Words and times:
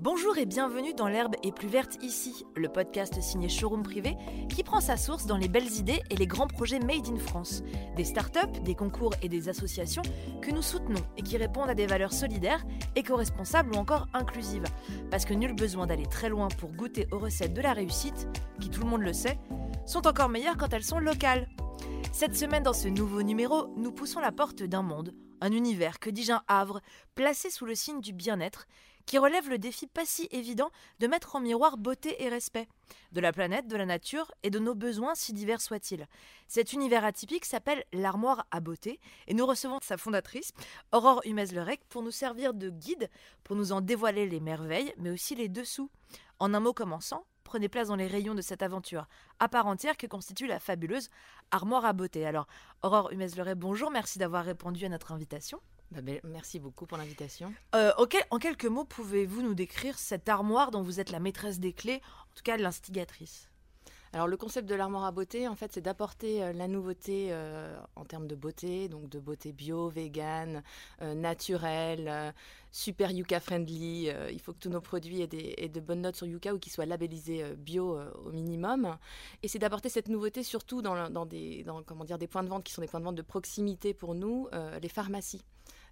Bonjour 0.00 0.38
et 0.38 0.46
bienvenue 0.46 0.94
dans 0.94 1.08
L'herbe 1.08 1.34
est 1.42 1.50
plus 1.50 1.66
verte 1.66 2.00
ici, 2.04 2.46
le 2.54 2.68
podcast 2.68 3.20
signé 3.20 3.48
Showroom 3.48 3.82
Privé 3.82 4.16
qui 4.48 4.62
prend 4.62 4.80
sa 4.80 4.96
source 4.96 5.26
dans 5.26 5.36
les 5.36 5.48
belles 5.48 5.72
idées 5.72 6.04
et 6.08 6.14
les 6.14 6.28
grands 6.28 6.46
projets 6.46 6.78
made 6.78 7.08
in 7.08 7.16
France, 7.16 7.64
des 7.96 8.04
startups, 8.04 8.60
des 8.62 8.76
concours 8.76 9.12
et 9.22 9.28
des 9.28 9.48
associations 9.48 10.02
que 10.40 10.52
nous 10.52 10.62
soutenons 10.62 11.02
et 11.16 11.22
qui 11.22 11.36
répondent 11.36 11.68
à 11.68 11.74
des 11.74 11.88
valeurs 11.88 12.12
solidaires, 12.12 12.64
éco-responsables 12.94 13.74
ou 13.74 13.76
encore 13.76 14.06
inclusives. 14.14 14.66
Parce 15.10 15.24
que 15.24 15.34
nul 15.34 15.52
besoin 15.52 15.88
d'aller 15.88 16.06
très 16.06 16.28
loin 16.28 16.46
pour 16.46 16.70
goûter 16.70 17.08
aux 17.10 17.18
recettes 17.18 17.54
de 17.54 17.60
la 17.60 17.72
réussite, 17.72 18.28
qui 18.60 18.70
tout 18.70 18.82
le 18.82 18.88
monde 18.90 19.02
le 19.02 19.12
sait, 19.12 19.40
sont 19.84 20.06
encore 20.06 20.28
meilleures 20.28 20.56
quand 20.56 20.72
elles 20.72 20.84
sont 20.84 21.00
locales. 21.00 21.48
Cette 22.12 22.36
semaine, 22.36 22.62
dans 22.62 22.72
ce 22.72 22.86
nouveau 22.86 23.24
numéro, 23.24 23.74
nous 23.76 23.90
poussons 23.90 24.20
la 24.20 24.30
porte 24.30 24.62
d'un 24.62 24.82
monde, 24.82 25.12
un 25.40 25.50
univers, 25.50 25.98
que 25.98 26.10
dis-je 26.10 26.32
un 26.32 26.42
havre, 26.46 26.80
placé 27.16 27.50
sous 27.50 27.66
le 27.66 27.74
signe 27.74 28.00
du 28.00 28.12
bien-être 28.12 28.66
qui 29.08 29.16
relève 29.16 29.48
le 29.48 29.56
défi 29.56 29.86
pas 29.86 30.04
si 30.04 30.28
évident 30.32 30.70
de 30.98 31.06
mettre 31.06 31.34
en 31.34 31.40
miroir 31.40 31.78
beauté 31.78 32.22
et 32.22 32.28
respect, 32.28 32.68
de 33.12 33.22
la 33.22 33.32
planète, 33.32 33.66
de 33.66 33.76
la 33.76 33.86
nature 33.86 34.30
et 34.42 34.50
de 34.50 34.58
nos 34.58 34.74
besoins 34.74 35.14
si 35.14 35.32
divers 35.32 35.62
soient-ils. 35.62 36.06
Cet 36.46 36.74
univers 36.74 37.06
atypique 37.06 37.46
s'appelle 37.46 37.82
l'armoire 37.94 38.46
à 38.50 38.60
beauté 38.60 39.00
et 39.26 39.32
nous 39.32 39.46
recevons 39.46 39.78
sa 39.82 39.96
fondatrice, 39.96 40.52
Aurore 40.92 41.22
Humez-Lerec, 41.24 41.80
pour 41.88 42.02
nous 42.02 42.10
servir 42.10 42.52
de 42.52 42.68
guide, 42.68 43.08
pour 43.44 43.56
nous 43.56 43.72
en 43.72 43.80
dévoiler 43.80 44.28
les 44.28 44.40
merveilles, 44.40 44.92
mais 44.98 45.10
aussi 45.10 45.34
les 45.34 45.48
dessous. 45.48 45.90
En 46.38 46.52
un 46.52 46.60
mot 46.60 46.74
commençant, 46.74 47.24
prenez 47.44 47.70
place 47.70 47.88
dans 47.88 47.96
les 47.96 48.08
rayons 48.08 48.34
de 48.34 48.42
cette 48.42 48.62
aventure 48.62 49.06
à 49.40 49.48
part 49.48 49.68
entière 49.68 49.96
que 49.96 50.06
constitue 50.06 50.46
la 50.46 50.60
fabuleuse 50.60 51.08
armoire 51.50 51.86
à 51.86 51.94
beauté. 51.94 52.26
Alors, 52.26 52.46
Aurore 52.82 53.10
Humez-Lerec, 53.10 53.56
bonjour, 53.56 53.90
merci 53.90 54.18
d'avoir 54.18 54.44
répondu 54.44 54.84
à 54.84 54.90
notre 54.90 55.12
invitation. 55.12 55.62
Bah, 55.90 56.02
ben, 56.02 56.20
merci 56.24 56.58
beaucoup 56.58 56.84
pour 56.84 56.98
l'invitation. 56.98 57.52
Euh, 57.74 57.92
en 58.30 58.38
quelques 58.38 58.66
mots, 58.66 58.84
pouvez-vous 58.84 59.42
nous 59.42 59.54
décrire 59.54 59.98
cette 59.98 60.28
armoire 60.28 60.70
dont 60.70 60.82
vous 60.82 61.00
êtes 61.00 61.10
la 61.10 61.20
maîtresse 61.20 61.60
des 61.60 61.72
clés, 61.72 62.02
en 62.30 62.34
tout 62.34 62.42
cas 62.42 62.56
l'instigatrice? 62.58 63.48
Alors 64.12 64.26
le 64.26 64.38
concept 64.38 64.68
de 64.68 64.74
l'armoire 64.74 65.04
à 65.04 65.12
beauté, 65.12 65.48
en 65.48 65.54
fait, 65.54 65.70
c'est 65.72 65.82
d'apporter 65.82 66.42
euh, 66.42 66.52
la 66.52 66.66
nouveauté 66.66 67.28
euh, 67.30 67.78
en 67.94 68.04
termes 68.04 68.26
de 68.26 68.34
beauté, 68.34 68.88
donc 68.88 69.08
de 69.08 69.18
beauté 69.18 69.52
bio, 69.52 69.88
vegan, 69.88 70.62
naturelle, 71.00 72.34
super 72.70 73.10
Yuka 73.10 73.40
friendly. 73.40 74.10
il 74.30 74.40
faut 74.40 74.52
que 74.52 74.58
tous 74.58 74.70
nos 74.70 74.80
produits 74.82 75.22
aient, 75.22 75.68
de 75.68 75.80
bonnes 75.80 76.02
notes 76.02 76.16
sur 76.16 76.26
Yuka 76.26 76.54
ou 76.54 76.58
qu'ils 76.58 76.72
soient 76.72 76.86
labellisés 76.86 77.44
bio 77.56 77.98
au 78.24 78.30
minimum. 78.30 78.96
Et 79.42 79.48
c'est 79.48 79.58
d'apporter 79.58 79.88
cette 79.88 80.08
nouveauté 80.08 80.42
surtout 80.42 80.82
dans, 80.82 81.26
des, 81.26 81.64
comment 81.86 82.04
dire, 82.04 82.18
des 82.18 82.28
points 82.28 82.42
de 82.42 82.48
vente 82.48 82.64
qui 82.64 82.72
sont 82.72 82.82
des 82.82 82.88
points 82.88 83.00
de 83.00 83.04
vente 83.04 83.16
de 83.16 83.22
proximité 83.22 83.94
pour 83.94 84.14
nous, 84.14 84.48
les 84.82 84.88
pharmacies. 84.88 85.44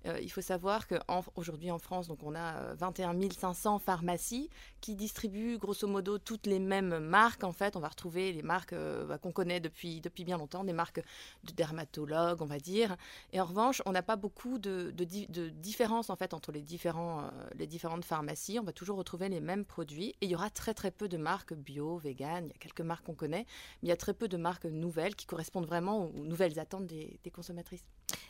Euh, 0.06 0.19
il 0.20 0.30
faut 0.30 0.41
savoir 0.41 0.86
qu'aujourd'hui 0.86 1.70
en, 1.70 1.78
France, 1.78 2.08
donc 2.08 2.22
on 2.22 2.34
a 2.34 2.75
21 2.75 3.14
euh, 3.14 3.28
500 3.30 3.78
pharmacies 3.78 4.50
qui 4.80 4.94
distribuent 4.94 5.58
grosso 5.58 5.86
modo 5.86 6.19
toutes 6.19 6.47
les 6.47 6.58
mêmes 6.58 6.98
marques. 6.98 7.44
En 7.44 7.53
fait, 7.53 7.77
on 7.77 7.80
va 7.80 7.88
retrouver 7.88 8.33
les 8.33 8.42
marques 8.42 8.72
euh, 8.72 9.05
bah, 9.05 9.19
qu'on 9.19 9.33
connaît 9.33 9.61
depuis, 9.61 10.00
depuis 10.00 10.25
bien 10.25 10.38
longtemps, 10.38 10.64
des 10.64 10.72
marques 10.72 11.03
de 11.44 11.53
dermatologues, 11.53 12.42
on 12.42 12.47
va 12.47 12.58
dire. 12.58 12.97
Et 13.33 13.41
en 13.41 13.44
revanche, 13.44 13.83
on 13.86 13.92
n'a 13.92 14.03
pas 14.03 14.16
beaucoup 14.16 14.58
de, 14.58 14.92
de, 14.92 15.50
en 16.08 16.16
fait 16.16 16.34
entre 16.34 16.53
les, 16.53 16.62
différents, 16.62 17.31
les 17.56 17.66
différentes 17.66 18.05
pharmacies. 18.05 18.58
On 18.58 18.64
va 18.64 18.72
toujours 18.72 18.97
retrouver 18.97 19.28
les 19.28 19.41
mêmes 19.41 19.64
produits 19.64 20.10
et 20.20 20.27
il 20.27 20.31
y 20.31 20.34
aura 20.34 20.50
très 20.50 20.75
très 20.75 20.91
peu 20.91 21.08
de 21.08 21.16
marques 21.16 21.55
bio, 21.55 21.98
vegan. 21.98 22.44
Il 22.44 22.48
y 22.48 22.55
a 22.55 22.58
quelques 22.58 22.81
marques 22.81 23.05
qu'on 23.05 23.14
connaît, 23.14 23.47
mais 23.83 23.86
il 23.86 23.88
y 23.88 23.92
a 23.92 23.97
très 23.97 24.14
peu 24.14 24.28
de 24.28 24.36
marques 24.36 24.66
nouvelles 24.66 25.16
qui 25.16 25.27
correspondent 25.27 25.66
vraiment 25.66 26.06
aux 26.06 26.25
nouvelles 26.25 26.58
attentes 26.58 26.86
des, 26.86 27.19
des 27.22 27.31
consommatrices. 27.31 27.84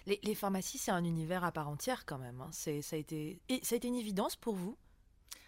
Les, 0.07 0.35
pharmacies, 0.35 0.79
c'est 0.79 0.91
un 0.91 1.05
univers 1.05 1.45
à 1.45 1.53
part 1.53 1.69
entière 1.69 2.07
quand 2.07 2.19
même. 2.19 2.41
Hein. 2.41 2.49
C'est, 2.53 2.81
ça, 2.83 2.97
a 2.97 2.99
été, 2.99 3.41
ça 3.63 3.75
a 3.75 3.77
été 3.77 3.89
une 3.89 3.97
évidence 3.97 4.37
pour 4.37 4.55
vous? 4.55 4.77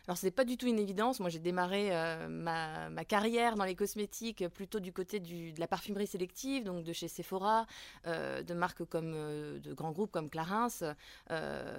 Alors, 0.09 0.17
ce 0.17 0.25
n'est 0.25 0.33
pas 0.33 0.47
du 0.47 0.57
tout 0.57 0.67
une 0.67 0.79
évidence. 0.79 1.21
Moi, 1.21 1.29
j'ai 1.29 1.39
démarré 1.39 1.91
euh, 1.93 2.29
ma, 2.29 3.05
carrière 3.05 3.57
dans 3.57 3.65
les 3.65 3.75
cosmétiques 3.75 4.49
plutôt 4.49 4.81
du 4.81 4.91
côté 4.91 5.21
de 5.21 5.61
la 5.61 5.67
parfumerie 5.67 6.07
sélective, 6.07 6.65
donc 6.65 6.83
de 6.83 6.95
chez 6.95 7.09
Sephora, 7.09 7.67
euh, 8.07 8.43
de 8.43 8.55
marques 8.55 8.87
comme 8.87 9.13
euh, 9.15 9.59
de 9.59 9.75
grands 9.75 9.93
groupes 9.93 10.11
comme 10.11 10.31
Clarins. 10.31 10.95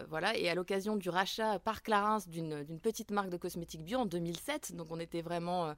voilà. 0.10 0.38
Et 0.38 0.48
à 0.48 0.54
l'occasion 0.54 0.96
du 0.96 1.10
rachat 1.10 1.58
par 1.58 1.82
Clarins 1.82 2.20
d'une 2.28 2.80
petite 2.80 3.10
marque 3.10 3.30
de 3.30 3.38
cosmétiques 3.38 3.84
bio 3.84 3.98
en 3.98 4.06
2007, 4.06 4.76
donc 4.76 4.92
on 4.92 5.00
était 5.00 5.24
vraiment 5.24 5.74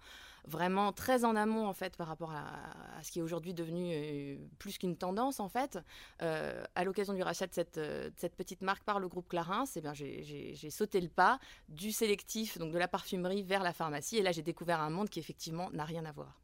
vraiment 0.46 0.92
très 0.92 1.26
en 1.26 1.36
amont 1.36 1.68
en 1.68 1.74
fait 1.74 1.96
par 1.96 2.08
rapport 2.08 2.32
à, 2.32 3.04
ce 3.04 3.12
qui 3.12 3.20
est 3.20 3.22
aujourd'hui 3.22 3.54
devenu 3.54 3.92
euh, 3.94 4.38
plus 4.60 4.78
qu'une 4.78 4.98
tendance 4.98 5.40
en 5.40 5.50
fait. 5.50 5.80
Euh, 6.22 6.64
à 6.76 6.84
l'occasion 6.84 7.14
du 7.14 7.24
rachat 7.24 7.48
de 7.48 7.54
cette, 7.54 7.78
euh, 7.78 8.10
cette, 8.18 8.36
petite 8.36 8.62
marque 8.62 8.84
par 8.84 9.00
le 9.00 9.08
groupe 9.08 9.28
Clarins, 9.28 9.66
eh 9.76 9.82
bien 9.82 9.94
j'ai 9.94 10.70
sauté 10.70 11.02
le 11.02 11.10
pas 11.10 11.40
du 11.70 11.92
sélectif, 11.92 12.58
donc 12.58 12.72
de 12.72 12.80
la 12.80 12.88
parfumerie 12.88 13.44
vers 13.44 13.64
la 13.64 13.74
pharmacie, 13.74 14.18
et 14.18 14.22
là 14.22 14.32
j'ai 14.32 14.42
découvert 14.42 14.82
un 14.82 14.90
monde 14.90 15.10
qui 15.10 15.20
effectivement 15.20 15.70
n'a 15.72 15.86
rien 15.86 16.06
à 16.06 16.12
voir. 16.12 16.41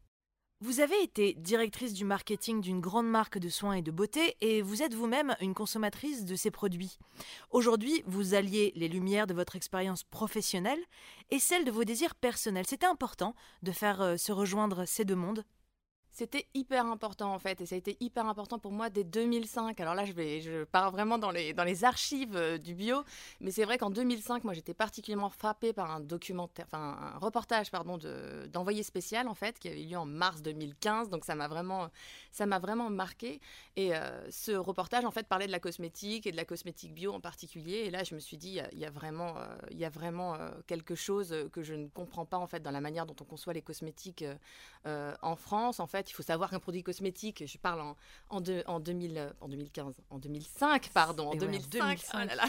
Vous 0.60 0.80
avez 0.80 1.00
été 1.04 1.36
directrice 1.36 1.94
du 1.94 2.04
marketing 2.04 2.62
d'une 2.62 2.82
grande 2.82 3.08
marque 3.08 3.38
de 3.38 3.48
soins 3.48 3.74
et 3.74 3.84
de 3.84 3.92
beauté 3.92 4.36
et 4.42 4.64
vous 4.64 4.82
êtes 4.82 4.96
vous-même 4.96 5.36
une 5.40 5.54
consommatrice 5.54 6.26
de 6.26 6.36
ces 6.36 6.50
produits. 6.50 6.98
Aujourd'hui, 7.52 8.02
vous 8.08 8.34
alliez 8.34 8.74
les 8.76 8.88
lumières 8.88 9.28
de 9.28 9.36
votre 9.36 9.56
expérience 9.56 10.04
professionnelle 10.04 10.80
et 11.30 11.38
celles 11.38 11.64
de 11.64 11.70
vos 11.70 11.84
désirs 11.84 12.16
personnels. 12.16 12.66
C'était 12.68 12.88
important 12.88 13.36
de 13.62 13.72
faire 13.72 14.02
euh, 14.02 14.18
se 14.18 14.32
rejoindre 14.32 14.86
ces 14.86 15.06
deux 15.06 15.16
mondes 15.16 15.46
c'était 16.18 16.48
hyper 16.56 16.88
important 16.88 17.32
en 17.32 17.38
fait, 17.38 17.62
et 17.62 17.68
ça 17.68 17.76
a 17.76 17.78
été 17.78 17.96
hyper 18.00 18.26
important 18.26 18.58
pour 18.58 18.72
moi 18.72 18.90
dès 18.90 19.04
2005. 19.04 19.80
Alors 19.80 19.94
là, 19.94 20.04
je, 20.04 20.14
vais, 20.14 20.42
je 20.42 20.64
pars 20.64 20.90
vraiment 20.90 21.20
dans 21.20 21.30
les, 21.30 21.54
dans 21.54 21.64
les 21.64 21.84
archives 21.84 22.36
euh, 22.36 22.58
du 22.58 22.74
bio, 22.74 23.04
mais 23.40 23.52
c'est 23.52 23.66
vrai 23.66 23.78
qu'en 23.78 23.92
2005, 23.92 24.44
moi 24.44 24.56
j'étais 24.56 24.74
particulièrement 24.74 25.30
frappée 25.30 25.74
par 25.74 25.92
un 25.92 26.00
documentaire, 26.00 26.66
enfin 26.66 27.14
un 27.14 27.20
reportage 27.20 27.70
pardon 27.70 28.00
d'envoyé 28.52 28.82
spécial 28.82 29.28
en 29.28 29.36
fait, 29.36 29.60
qui 29.60 29.68
avait 29.68 29.84
eu 29.84 29.90
lieu 29.90 29.98
en 29.98 30.08
mars 30.08 30.42
2015, 30.42 31.10
donc 31.10 31.24
ça 31.24 31.36
m'a 31.36 31.48
vraiment, 31.48 31.90
ça 32.32 32.48
vraiment 32.48 32.90
marqué. 32.90 33.40
Et 33.76 33.96
euh, 33.96 34.28
ce 34.32 34.54
reportage 34.54 35.06
en 35.06 35.12
fait 35.12 35.28
parlait 35.28 35.46
de 35.46 35.52
la 35.52 35.60
cosmétique 35.60 36.26
et 36.26 36.32
de 36.32 36.38
la 36.38 36.46
cosmétique 36.46 36.96
bio 36.96 37.14
en 37.14 37.20
particulier, 37.20 37.84
et 37.86 37.92
là 37.92 38.04
je 38.04 38.16
me 38.16 38.20
suis 38.20 38.38
dit, 38.38 38.60
il 38.72 38.80
y, 38.80 38.86
a 38.86 38.90
vraiment, 38.90 39.36
y 39.70 39.86
a 39.86 39.90
vraiment 39.90 40.34
euh, 40.34 40.50
quelque 40.66 40.96
chose 40.96 41.36
que 41.52 41.62
je 41.62 41.76
ne 41.76 41.88
comprends 41.90 42.26
pas 42.26 42.40
en 42.40 42.48
fait 42.48 42.62
dans 42.62 42.72
la 42.72 42.82
manière 42.82 43.06
dont 43.06 43.16
on 43.22 43.26
conçoit 43.26 43.54
les 43.54 43.62
cosmétiques 43.62 44.26
en 44.86 45.36
France. 45.36 45.80
En 45.80 45.86
fait, 45.86 46.07
il 46.10 46.14
faut 46.14 46.24
savoir 46.24 46.50
qu'un 46.50 46.60
produit 46.60 46.84
cosmétique, 46.84 47.44
je 47.46 47.58
parle 47.58 47.82
en, 47.82 47.96
en, 48.30 48.42
en, 48.66 48.80
2000, 48.80 49.34
en 49.42 49.48
2015, 49.48 49.96
en 50.10 50.20
2005, 50.20 50.90
pardon, 50.94 51.30
en 51.30 51.36
2005. 51.36 52.04
Oh 52.14 52.18
là 52.18 52.36
là. 52.36 52.46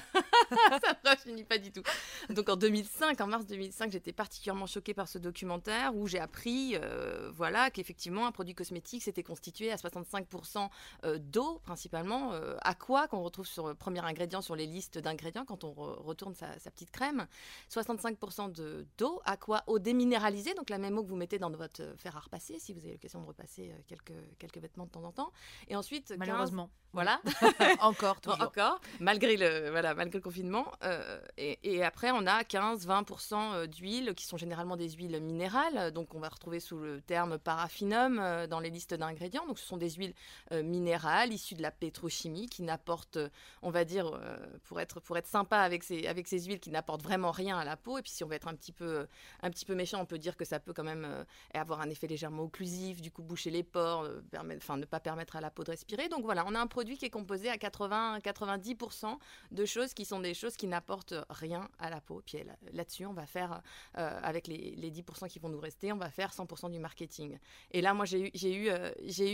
ça 1.05 1.15
ne 1.15 1.17
finit 1.17 1.45
pas 1.45 1.59
du 1.59 1.73
tout. 1.73 1.83
Donc 2.31 2.49
en 2.49 2.57
2005, 2.57 3.21
en 3.21 3.27
mars 3.27 3.47
2005, 3.47 3.93
j'étais 3.93 4.13
particulièrement 4.13 4.67
choquée 4.67 4.95
par 4.95 5.09
ce 5.09 5.19
documentaire 5.19 5.95
où 5.95 6.07
j'ai 6.07 6.19
appris 6.19 6.77
euh, 6.77 7.31
voilà, 7.35 7.71
qu'effectivement, 7.71 8.27
un 8.27 8.33
produit 8.33 8.55
cosmétique, 8.55 9.03
s'était 9.03 9.23
constitué 9.23 9.71
à 9.73 9.77
65% 9.77 10.69
euh, 11.05 11.19
d'eau, 11.19 11.61
principalement. 11.65 12.33
Euh, 12.33 12.57
à 12.63 12.75
quoi 12.75 13.09
qu'on 13.09 13.23
retrouve 13.23 13.47
sur 13.47 13.69
le 13.69 13.75
premier 13.75 14.01
ingrédient 14.01 14.43
sur 14.43 14.57
les 14.57 14.67
listes 14.67 14.99
d'ingrédients 14.99 15.45
quand 15.45 15.65
on 15.65 15.73
retourne 15.73 16.35
sa, 16.35 16.49
petite 16.71 16.91
crème? 16.91 17.27
65% 17.71 18.85
d'eau. 18.99 19.21
À 19.25 19.37
quoi? 19.37 19.63
Eau 19.67 19.79
déminéralisée, 19.79 20.55
donc 20.55 20.71
la 20.71 20.79
même 20.79 20.99
eau 20.99 21.03
que 21.03 21.09
vous 21.09 21.17
mettez 21.17 21.39
dans 21.39 21.51
votre 21.51 21.83
fer 21.97 22.17
à 22.17 22.21
repasser 22.21 22.59
si 22.59 22.73
vous 22.73 22.81
avez 22.81 22.93
l'occasion 22.93 23.21
de 23.21 23.27
repasser 23.27 23.48
euh, 23.59 23.73
quelques, 23.87 24.13
quelques 24.39 24.59
vêtements 24.59 24.87
de 24.87 24.91
temps 24.91 25.05
en 25.05 25.13
temps. 25.13 25.33
Et 25.69 25.77
ensuite, 25.77 26.15
malheureusement, 26.19 26.71
voilà, 26.93 27.21
encore, 27.81 28.21
toujours. 28.21 28.41
encore, 28.43 28.81
malgré 29.01 29.37
le 29.37 29.71
voilà, 29.71 29.95
malgré 29.95 30.19
le 30.19 30.23
confinement. 30.23 30.67
Euh, 30.85 31.21
et, 31.37 31.59
et, 31.63 31.85
après, 31.85 32.11
on 32.11 32.27
a 32.27 32.43
15-20% 32.43 33.35
euh, 33.35 33.67
d'huiles 33.67 34.15
qui 34.15 34.25
sont 34.25 34.37
généralement 34.37 34.77
des 34.77 34.91
huiles 34.91 35.21
minérales, 35.21 35.93
donc 35.93 36.15
on 36.15 36.21
va 36.21 36.29
retrouver 36.29 36.61
sous 36.61 36.79
le 36.79 37.01
terme 37.01 37.39
paraffinum 37.39 38.47
dans 38.49 38.61
les 38.61 38.71
listes 38.71 38.95
d'ingrédients. 38.95 39.47
Donc 39.47 39.59
ce 39.59 39.67
sont 39.67 39.77
des 39.77 39.91
huiles 39.91 40.15
minérales 40.53 41.33
issues 41.33 41.55
de 41.55 41.63
la 41.63 41.71
pétrochimie 41.71 42.49
qui 42.49 42.63
n'apportent, 42.63 43.19
on 43.63 43.71
va 43.71 43.85
dire, 43.85 44.19
pour 44.65 44.81
être 44.81 45.01
pour 45.01 45.17
être 45.19 45.27
sympa 45.27 45.59
avec 45.59 45.83
ces 45.83 46.07
avec 46.07 46.27
ces 46.27 46.41
huiles 46.41 46.61
qui 46.61 46.71
n'apportent 46.71 47.03
vraiment 47.03 47.31
rien 47.31 47.59
à 47.59 47.65
la 47.65 47.77
peau. 47.77 47.99
Et 47.99 48.03
puis 48.03 48.11
si 48.11 48.25
on 48.25 48.29
veut 48.29 48.35
être 48.35 48.49
un 48.49 48.55
petit 48.55 48.73
peu 48.73 49.07
un 49.43 49.51
petit 49.51 49.65
peu 49.65 49.75
méchant, 49.75 50.01
on 50.01 50.07
peut 50.07 50.19
dire 50.19 50.37
que 50.37 50.45
ça 50.45 50.59
peut 50.59 50.73
quand 50.73 50.85
même 50.85 51.07
avoir 51.55 51.81
un 51.81 51.91
effet 51.91 52.07
légèrement 52.07 52.45
occlusif, 52.45 53.01
du 53.01 53.11
coup 53.11 53.23
boucher 53.23 53.51
les 53.51 53.63
pores, 53.63 54.03
euh, 54.03 54.21
enfin 54.57 54.77
ne 54.77 54.85
pas 54.85 55.01
permettre 55.01 55.37
à 55.37 55.41
la 55.41 55.51
peau 55.51 55.65
de 55.65 55.71
respirer. 55.71 56.09
Donc 56.09 56.25
voilà, 56.25 56.45
on 56.47 56.55
a 56.55 56.61
un 56.61 56.67
produit 56.79 56.97
qui 56.97 57.07
est 57.07 57.11
composé 57.11 57.49
à 57.49 57.57
80-90% 57.57 59.19
de 59.51 59.65
choses 59.65 59.95
qui 59.95 60.05
sont 60.05 60.21
des 60.21 60.33
choses 60.33 60.55
qui 60.57 60.69
n'apportent 60.69 61.15
rien 61.29 61.69
à 61.81 61.91
la 61.91 62.01
peau. 62.01 62.23
Puis 62.25 62.39
là-dessus, 62.73 63.05
on 63.05 63.13
va 63.13 63.27
faire, 63.27 63.63
euh, 63.97 64.21
avec 64.23 64.47
les, 64.47 64.93
10% 64.93 65.27
qui 65.29 65.41
vont 65.41 65.49
nous 65.49 65.59
rester, 65.59 65.93
on 65.93 65.97
va 65.97 66.09
faire 66.09 66.31
100% 66.31 66.71
du 66.71 66.79
marketing. 66.79 67.37
Et 67.73 67.81
là, 67.81 67.95
moi, 67.95 68.05
j'ai 68.05 68.55
eu, 68.55 68.69
euh, 68.71 68.93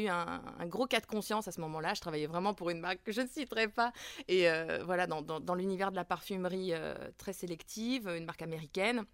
un, 0.08 0.66
gros 0.66 0.86
cas 0.86 1.00
de 1.00 1.06
conscience 1.06 1.46
à 1.46 1.52
ce 1.52 1.60
moment-là. 1.60 1.92
Je 1.92 2.00
travaillais 2.00 2.26
vraiment 2.26 2.54
pour 2.54 2.70
une 2.70 2.80
marque 2.80 3.02
que 3.02 3.12
je 3.12 3.20
ne 3.20 3.26
citerai 3.26 3.68
pas. 3.68 3.92
Et 4.26 4.46
voilà, 4.86 5.06
dans, 5.06 5.20
dans 5.20 5.54
l'univers 5.54 5.90
de 5.90 5.96
la 5.96 6.04
parfumerie 6.06 6.72
très 7.18 7.34
sélective, 7.34 8.08
une 8.08 8.24
marque 8.24 8.40
américaine. 8.40 9.04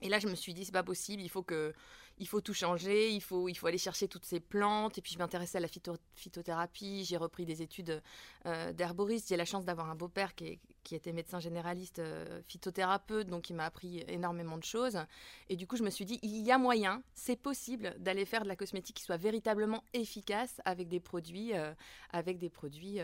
Et 0.00 0.08
là, 0.08 0.18
je 0.18 0.28
me 0.28 0.34
suis 0.34 0.54
dit, 0.54 0.64
c'est 0.64 0.72
pas 0.72 0.82
possible, 0.82 1.22
il 1.22 1.28
faut 1.28 1.42
que, 1.42 1.74
il 2.20 2.26
faut 2.26 2.40
tout 2.40 2.54
changer, 2.54 3.10
il 3.10 3.20
faut, 3.20 3.48
il 3.48 3.54
faut 3.54 3.66
aller 3.66 3.78
chercher 3.78 4.08
toutes 4.08 4.24
ces 4.24 4.40
plantes. 4.40 4.98
Et 4.98 5.02
puis 5.02 5.12
je 5.12 5.18
m'intéressais 5.18 5.58
à 5.58 5.60
la 5.60 5.68
phytothérapie, 6.14 7.04
j'ai 7.04 7.16
repris 7.16 7.46
des 7.46 7.62
études 7.62 8.02
euh, 8.46 8.72
d'herboriste. 8.72 9.28
J'ai 9.28 9.36
la 9.36 9.44
chance 9.44 9.64
d'avoir 9.64 9.90
un 9.90 9.94
beau-père 9.94 10.34
qui, 10.34 10.60
était 10.90 11.12
médecin 11.12 11.38
généraliste, 11.38 11.98
euh, 11.98 12.40
phytothérapeute, 12.48 13.26
donc 13.26 13.50
il 13.50 13.54
m'a 13.54 13.66
appris 13.66 14.04
énormément 14.08 14.56
de 14.56 14.64
choses. 14.64 14.98
Et 15.50 15.56
du 15.56 15.66
coup, 15.66 15.76
je 15.76 15.82
me 15.82 15.90
suis 15.90 16.06
dit, 16.06 16.18
il 16.22 16.42
y 16.42 16.50
a 16.50 16.56
moyen, 16.56 17.02
c'est 17.14 17.36
possible 17.36 17.94
d'aller 17.98 18.24
faire 18.24 18.42
de 18.42 18.48
la 18.48 18.56
cosmétique 18.56 18.96
qui 18.96 19.02
soit 19.02 19.18
véritablement 19.18 19.84
efficace 19.92 20.62
avec 20.64 20.88
des 20.88 21.00
produits, 21.00 21.54
euh, 21.54 21.74
avec 22.10 22.38
des 22.38 22.48
produits 22.48 23.00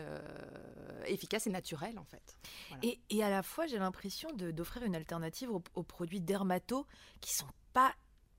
efficaces 1.05 1.45
et 1.45 1.51
naturels 1.51 1.99
en 1.99 2.05
fait. 2.05 2.37
Et, 2.81 2.99
et, 3.11 3.23
à 3.23 3.29
la 3.29 3.43
fois, 3.43 3.67
j'ai 3.67 3.77
l'impression 3.77 4.29
d'offrir 4.33 4.83
une 4.83 4.95
alternative 4.95 5.51
aux, 5.51 5.63
aux 5.75 5.83
produits 5.83 6.21
dermato 6.21 6.87
qui 7.21 7.33
sont 7.35 7.47
pas 7.73 7.93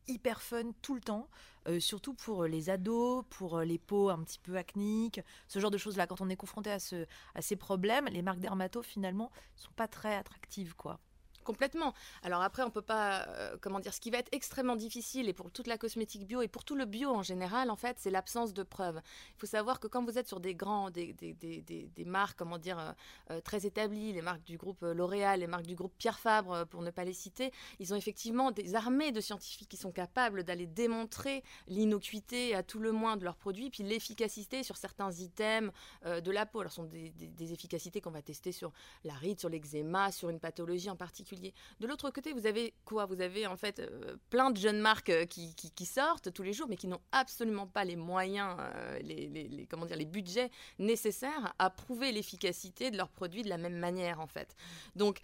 hyper 0.08 0.42
fun 0.42 0.72
tout 0.82 0.94
le 0.94 1.00
temps, 1.00 1.28
euh, 1.68 1.80
surtout 1.80 2.14
pour 2.14 2.44
les 2.44 2.70
ados, 2.70 3.24
pour 3.30 3.60
les 3.60 3.78
peaux 3.78 4.10
un 4.10 4.22
petit 4.22 4.38
peu 4.38 4.56
acniques, 4.56 5.20
ce 5.48 5.58
genre 5.58 5.70
de 5.70 5.78
choses-là. 5.78 6.06
Quand 6.06 6.20
on 6.20 6.28
est 6.28 6.36
confronté 6.36 6.70
à, 6.70 6.78
ce, 6.78 7.06
à 7.34 7.42
ces 7.42 7.56
problèmes, 7.56 8.06
les 8.06 8.22
marques 8.22 8.40
dermato 8.40 8.82
finalement 8.82 9.30
sont 9.56 9.72
pas 9.72 9.88
très 9.88 10.14
attractives, 10.14 10.74
quoi. 10.76 11.00
Complètement. 11.46 11.94
Alors 12.24 12.42
après, 12.42 12.64
on 12.64 12.70
peut 12.70 12.82
pas, 12.82 13.24
euh, 13.28 13.56
comment 13.60 13.78
dire, 13.78 13.94
ce 13.94 14.00
qui 14.00 14.10
va 14.10 14.18
être 14.18 14.30
extrêmement 14.32 14.74
difficile 14.74 15.28
et 15.28 15.32
pour 15.32 15.52
toute 15.52 15.68
la 15.68 15.78
cosmétique 15.78 16.26
bio 16.26 16.42
et 16.42 16.48
pour 16.48 16.64
tout 16.64 16.74
le 16.74 16.86
bio 16.86 17.10
en 17.10 17.22
général, 17.22 17.70
en 17.70 17.76
fait, 17.76 17.98
c'est 18.00 18.10
l'absence 18.10 18.52
de 18.52 18.64
preuves. 18.64 19.00
Il 19.36 19.38
faut 19.38 19.46
savoir 19.46 19.78
que 19.78 19.86
quand 19.86 20.04
vous 20.04 20.18
êtes 20.18 20.26
sur 20.26 20.40
des 20.40 20.56
grands, 20.56 20.90
des, 20.90 21.12
des, 21.12 21.34
des, 21.34 21.62
des 21.62 22.04
marques, 22.04 22.36
comment 22.36 22.58
dire, 22.58 22.80
euh, 22.80 22.92
euh, 23.30 23.40
très 23.40 23.64
établies, 23.64 24.12
les 24.12 24.22
marques 24.22 24.42
du 24.42 24.56
groupe 24.56 24.82
L'Oréal, 24.82 25.38
les 25.38 25.46
marques 25.46 25.66
du 25.66 25.76
groupe 25.76 25.92
Pierre 25.98 26.18
Fabre, 26.18 26.66
pour 26.66 26.82
ne 26.82 26.90
pas 26.90 27.04
les 27.04 27.12
citer, 27.12 27.52
ils 27.78 27.94
ont 27.94 27.96
effectivement 27.96 28.50
des 28.50 28.74
armées 28.74 29.12
de 29.12 29.20
scientifiques 29.20 29.68
qui 29.68 29.76
sont 29.76 29.92
capables 29.92 30.42
d'aller 30.42 30.66
démontrer 30.66 31.44
l'innocuité 31.68 32.56
à 32.56 32.64
tout 32.64 32.80
le 32.80 32.90
moins 32.90 33.16
de 33.16 33.22
leurs 33.22 33.36
produits, 33.36 33.70
puis 33.70 33.84
l'efficacité 33.84 34.64
sur 34.64 34.76
certains 34.76 35.12
items 35.12 35.70
de 36.04 36.30
la 36.32 36.44
peau. 36.44 36.58
Alors, 36.58 36.72
ce 36.72 36.76
sont 36.82 36.88
des, 36.88 37.12
efficacités 37.52 38.00
qu'on 38.00 38.10
va 38.10 38.22
tester 38.22 38.50
sur 38.50 38.72
la 39.04 39.14
ride, 39.14 39.38
sur 39.38 39.48
l'eczéma, 39.48 40.10
sur 40.10 40.28
une 40.28 40.40
pathologie 40.40 40.90
en 40.90 40.96
particulier 40.96 41.35
de 41.80 41.86
l'autre 41.86 42.10
côté, 42.10 42.32
vous 42.32 42.46
avez 42.46 42.74
quoi? 42.84 43.06
Vous 43.06 43.20
avez 43.20 43.46
en 43.46 43.56
fait 43.56 43.80
euh, 43.80 44.16
plein 44.30 44.50
de 44.50 44.56
jeunes 44.56 44.80
marques 44.80 45.10
euh, 45.10 45.26
qui, 45.26 45.86
sortent 45.86 46.32
tous 46.32 46.42
les 46.42 46.52
jours, 46.52 46.66
mais 46.68 46.76
qui 46.76 46.86
n'ont 46.86 47.00
absolument 47.12 47.66
pas 47.66 47.84
les 47.84 47.96
moyens, 47.96 48.56
euh, 48.58 48.98
les, 49.00 49.66
comment 49.70 49.86
dire, 49.86 49.96
les 49.96 50.04
budgets 50.04 50.50
nécessaires 50.78 51.54
à 51.58 51.70
prouver 51.70 52.12
l'efficacité 52.12 52.90
de 52.90 52.96
leurs 52.96 53.10
produits 53.10 53.42
de 53.42 53.48
la 53.48 53.58
même 53.58 53.78
manière 53.78 54.20
en 54.20 54.26
fait. 54.26 54.56
Donc 54.94 55.20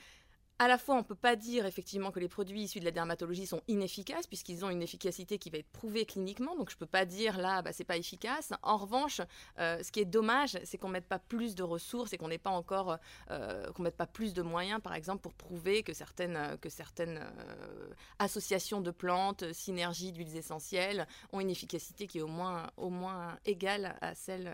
à 0.63 0.69
la 0.69 0.79
fois, 0.79 0.95
on 0.95 0.99
ne 0.99 1.03
peut 1.03 1.17
pas 1.17 1.35
dire 1.35 1.67
effectivement 1.67 2.13
que 2.13 2.21
les 2.21 2.29
produits 2.29 2.63
issus 2.63 2.79
de 2.79 2.85
la 2.85 2.93
dermatologie 2.93 3.47
sont 3.47 3.63
inefficaces, 3.67 4.29
puisqu'ils 4.29 4.65
ont 4.65 4.71
une 4.71 4.83
efficacité 4.83 5.37
qui 5.37 5.51
va 5.51 5.59
être 5.59 5.71
prouvée 5.73 6.07
cliniquement. 6.07 6.55
Donc, 6.55 6.71
je 6.71 6.77
ne 6.77 6.79
peux 6.79 6.87
pas 6.87 7.05
dire 7.05 7.37
là, 7.37 7.63
bah, 7.63 7.73
c'est 7.73 7.85
pas 7.85 7.97
efficace. 7.97 8.53
En 8.63 8.77
revanche, 8.77 9.21
euh, 9.59 9.83
ce 9.83 9.91
qui 9.91 9.99
est 9.99 10.05
dommage, 10.05 10.57
c'est 10.65 10.79
qu'on 10.79 10.87
ne 10.87 10.93
mette 10.93 11.09
pas 11.09 11.19
plus 11.19 11.57
de 11.57 11.65
ressources 11.65 12.13
et 12.13 12.17
qu'on 12.17 12.29
n'ait 12.29 12.39
pas 12.39 12.51
encore, 12.51 12.99
euh, 13.33 13.73
qu'on 13.73 13.83
mette 13.83 13.97
pas 13.97 14.07
plus 14.07 14.35
de 14.35 14.43
moyens, 14.43 14.81
par 14.81 14.95
exemple, 14.95 15.23
pour 15.23 15.35
prouver 15.35 15.83
que 15.83 15.93
certaines, 15.93 16.57
que 16.61 16.69
certaines 16.69 17.19
euh, 17.19 17.89
associations 18.21 18.81
de 18.81 18.93
plantes, 18.93 19.53
synergies 19.53 20.13
d'huiles 20.13 20.37
essentielles, 20.37 21.09
ont 21.33 21.41
une 21.41 21.51
efficacité 21.51 22.07
qui 22.07 22.19
est 22.19 22.23
au 22.23 22.29
moins, 22.29 22.71
au 22.77 22.91
moins 22.91 23.37
égale 23.47 23.97
à 24.01 24.15
celle, 24.15 24.53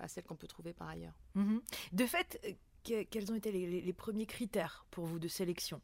à 0.00 0.08
celle 0.08 0.24
qu'on 0.24 0.36
peut 0.36 0.46
trouver 0.46 0.72
par 0.72 0.88
ailleurs. 0.88 1.14
Mm-hmm. 1.36 1.60
De 1.92 2.06
fait, 2.06 2.40
quels 2.82 3.30
ont 3.30 3.34
été 3.34 3.52
les, 3.52 3.92
premiers 3.92 4.26
critères 4.26 4.86
pour 4.90 5.06
vous 5.06 5.18
de 5.18 5.28
sélection? 5.28 5.80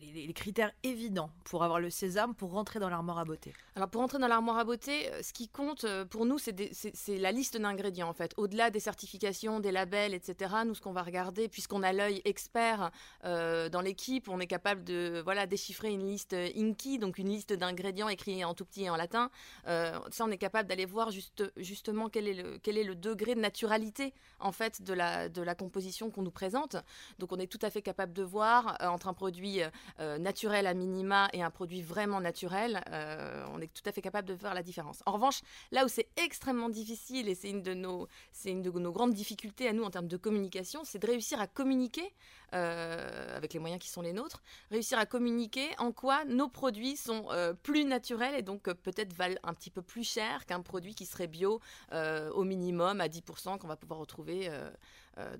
Les, 0.00 0.32
critères 0.32 0.72
évidents 0.82 1.30
pour 1.44 1.62
avoir 1.62 1.80
le 1.80 1.90
sésame 1.90 2.34
pour 2.34 2.52
rentrer 2.52 2.80
dans 2.80 2.88
l'armoire 2.88 3.18
à 3.18 3.24
beauté 3.24 3.52
Alors 3.76 3.88
pour 3.88 4.00
rentrer 4.00 4.18
dans 4.18 4.28
l'armoire 4.28 4.58
à 4.58 4.64
beauté, 4.64 5.10
euh, 5.12 5.22
ce 5.22 5.32
qui 5.32 5.48
compte 5.48 5.84
euh, 5.84 6.04
pour 6.04 6.26
nous, 6.26 6.38
c'est 6.38 7.18
la 7.18 7.32
liste 7.32 7.56
d'ingrédients 7.56 8.08
en 8.08 8.12
fait. 8.12 8.32
Au-delà 8.36 8.70
des 8.70 8.80
certifications, 8.80 9.60
des 9.60 9.72
labels, 9.72 10.14
etc. 10.14 10.54
Nous, 10.66 10.74
ce 10.74 10.80
qu'on 10.80 10.92
va 10.92 11.02
regarder, 11.02 11.48
puisqu'on 11.48 11.82
a 11.82 11.92
l'œil 11.92 12.20
expert 12.24 12.90
euh, 13.24 13.68
dans 13.68 13.80
l'équipe, 13.80 14.28
on 14.28 14.40
est 14.40 14.46
capable 14.46 14.84
de 14.84 15.20
voilà 15.24 15.46
déchiffrer 15.46 15.90
une 15.90 16.06
liste 16.06 16.34
Inky, 16.34 16.98
donc 16.98 17.18
une 17.18 17.28
liste 17.28 17.52
d'ingrédients 17.52 18.08
écrits 18.08 18.44
en 18.44 18.54
tout 18.54 18.64
petit 18.64 18.84
et 18.84 18.90
en 18.90 18.96
latin. 18.96 19.30
ça, 19.66 20.24
on 20.24 20.30
est 20.30 20.38
capable 20.38 20.68
d'aller 20.68 20.86
voir 20.86 21.10
juste, 21.10 21.44
justement 21.56 22.08
quel 22.08 22.28
est, 22.28 22.34
le, 22.34 22.58
quel 22.58 22.78
est 22.78 22.84
le 22.84 22.94
degré 22.94 23.34
de 23.34 23.40
naturalité 23.40 24.14
en 24.40 24.52
fait 24.52 24.82
de 24.82 24.92
la, 24.92 25.28
de 25.28 25.42
la 25.42 25.54
composition 25.54 26.10
qu'on 26.10 26.22
nous 26.22 26.30
présente. 26.30 26.76
Donc 27.18 27.32
on 27.32 27.38
est 27.38 27.46
tout 27.46 27.58
à 27.62 27.70
fait 27.70 27.82
capable 27.82 28.12
de 28.12 28.22
voir 28.22 28.76
entre 28.80 29.08
un 29.08 29.14
produit 29.14 29.60
euh, 30.00 30.18
naturel 30.18 30.66
à 30.66 30.74
minima 30.74 31.28
et 31.32 31.42
un 31.42 31.50
produit 31.50 31.82
vraiment 31.82 32.20
naturel, 32.20 32.82
euh, 32.90 33.44
on 33.52 33.60
est 33.60 33.72
tout 33.72 33.82
à 33.86 33.92
fait 33.92 34.02
capable 34.02 34.28
de 34.28 34.34
voir 34.34 34.54
la 34.54 34.62
différence. 34.62 35.02
En 35.06 35.12
revanche, 35.12 35.40
là 35.72 35.84
où 35.84 35.88
c'est 35.88 36.08
extrêmement 36.16 36.68
difficile, 36.68 37.28
et 37.28 37.34
c'est 37.34 37.50
une, 37.50 37.62
de 37.62 37.74
nos, 37.74 38.08
une 38.44 38.62
de 38.62 38.70
nos 38.70 38.92
grandes 38.92 39.14
difficultés 39.14 39.68
à 39.68 39.72
nous 39.72 39.84
en 39.84 39.90
termes 39.90 40.08
de 40.08 40.16
communication, 40.16 40.82
c'est 40.84 40.98
de 40.98 41.06
réussir 41.06 41.40
à 41.40 41.46
communiquer 41.46 42.12
euh, 42.54 43.36
avec 43.36 43.52
les 43.52 43.60
moyens 43.60 43.82
qui 43.82 43.88
sont 43.88 44.02
les 44.02 44.12
nôtres, 44.12 44.42
réussir 44.70 44.98
à 44.98 45.06
communiquer 45.06 45.68
en 45.78 45.92
quoi 45.92 46.24
nos 46.24 46.48
produits 46.48 46.96
sont 46.96 47.26
plus 47.62 47.84
naturels 47.84 48.34
et 48.34 48.42
donc 48.42 48.62
peut-être 48.62 49.12
valent 49.12 49.38
un 49.42 49.54
petit 49.54 49.70
peu 49.70 49.82
plus 49.82 50.04
cher 50.04 50.46
qu'un 50.46 50.60
produit 50.60 50.94
qui 50.94 51.06
serait 51.06 51.26
bio 51.26 51.60
au 51.92 52.44
minimum 52.44 53.00
à 53.00 53.08
10% 53.08 53.58
qu'on 53.58 53.68
va 53.68 53.76
pouvoir 53.76 53.98
retrouver 53.98 54.50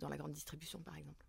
dans 0.00 0.08
la 0.08 0.17
grande 0.17 0.32
distribution 0.32 0.81
par 0.81 0.97
exemple. 0.97 1.25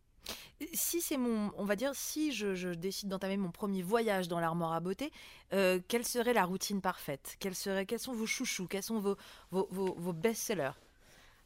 Si 0.74 1.02
c'est 1.02 1.18
mon, 1.18 1.52
on 1.58 1.66
va 1.66 1.76
dire, 1.76 1.92
si 1.94 2.32
je, 2.32 2.74
décide 2.74 3.10
d'entamer 3.10 3.38
mon 3.38 3.52
premier 3.52 3.82
voyage 3.82 4.28
dans 4.28 4.40
l'armoire 4.40 4.74
à 4.74 4.80
beauté, 4.80 5.12
euh, 5.54 5.80
quelle 5.88 6.06
serait 6.06 6.34
la 6.34 6.46
routine 6.46 6.82
parfaite? 6.82 7.36
Quels, 7.40 7.56
seraient, 7.56 7.86
quels 7.86 8.00
sont 8.00 8.14
vos 8.14 8.26
chouchous? 8.26 8.68
Quels 8.68 8.84
sont 8.84 9.00
vos, 9.00 9.18
vos, 9.52 9.68
vos 9.72 10.14
best-sellers? 10.14 10.72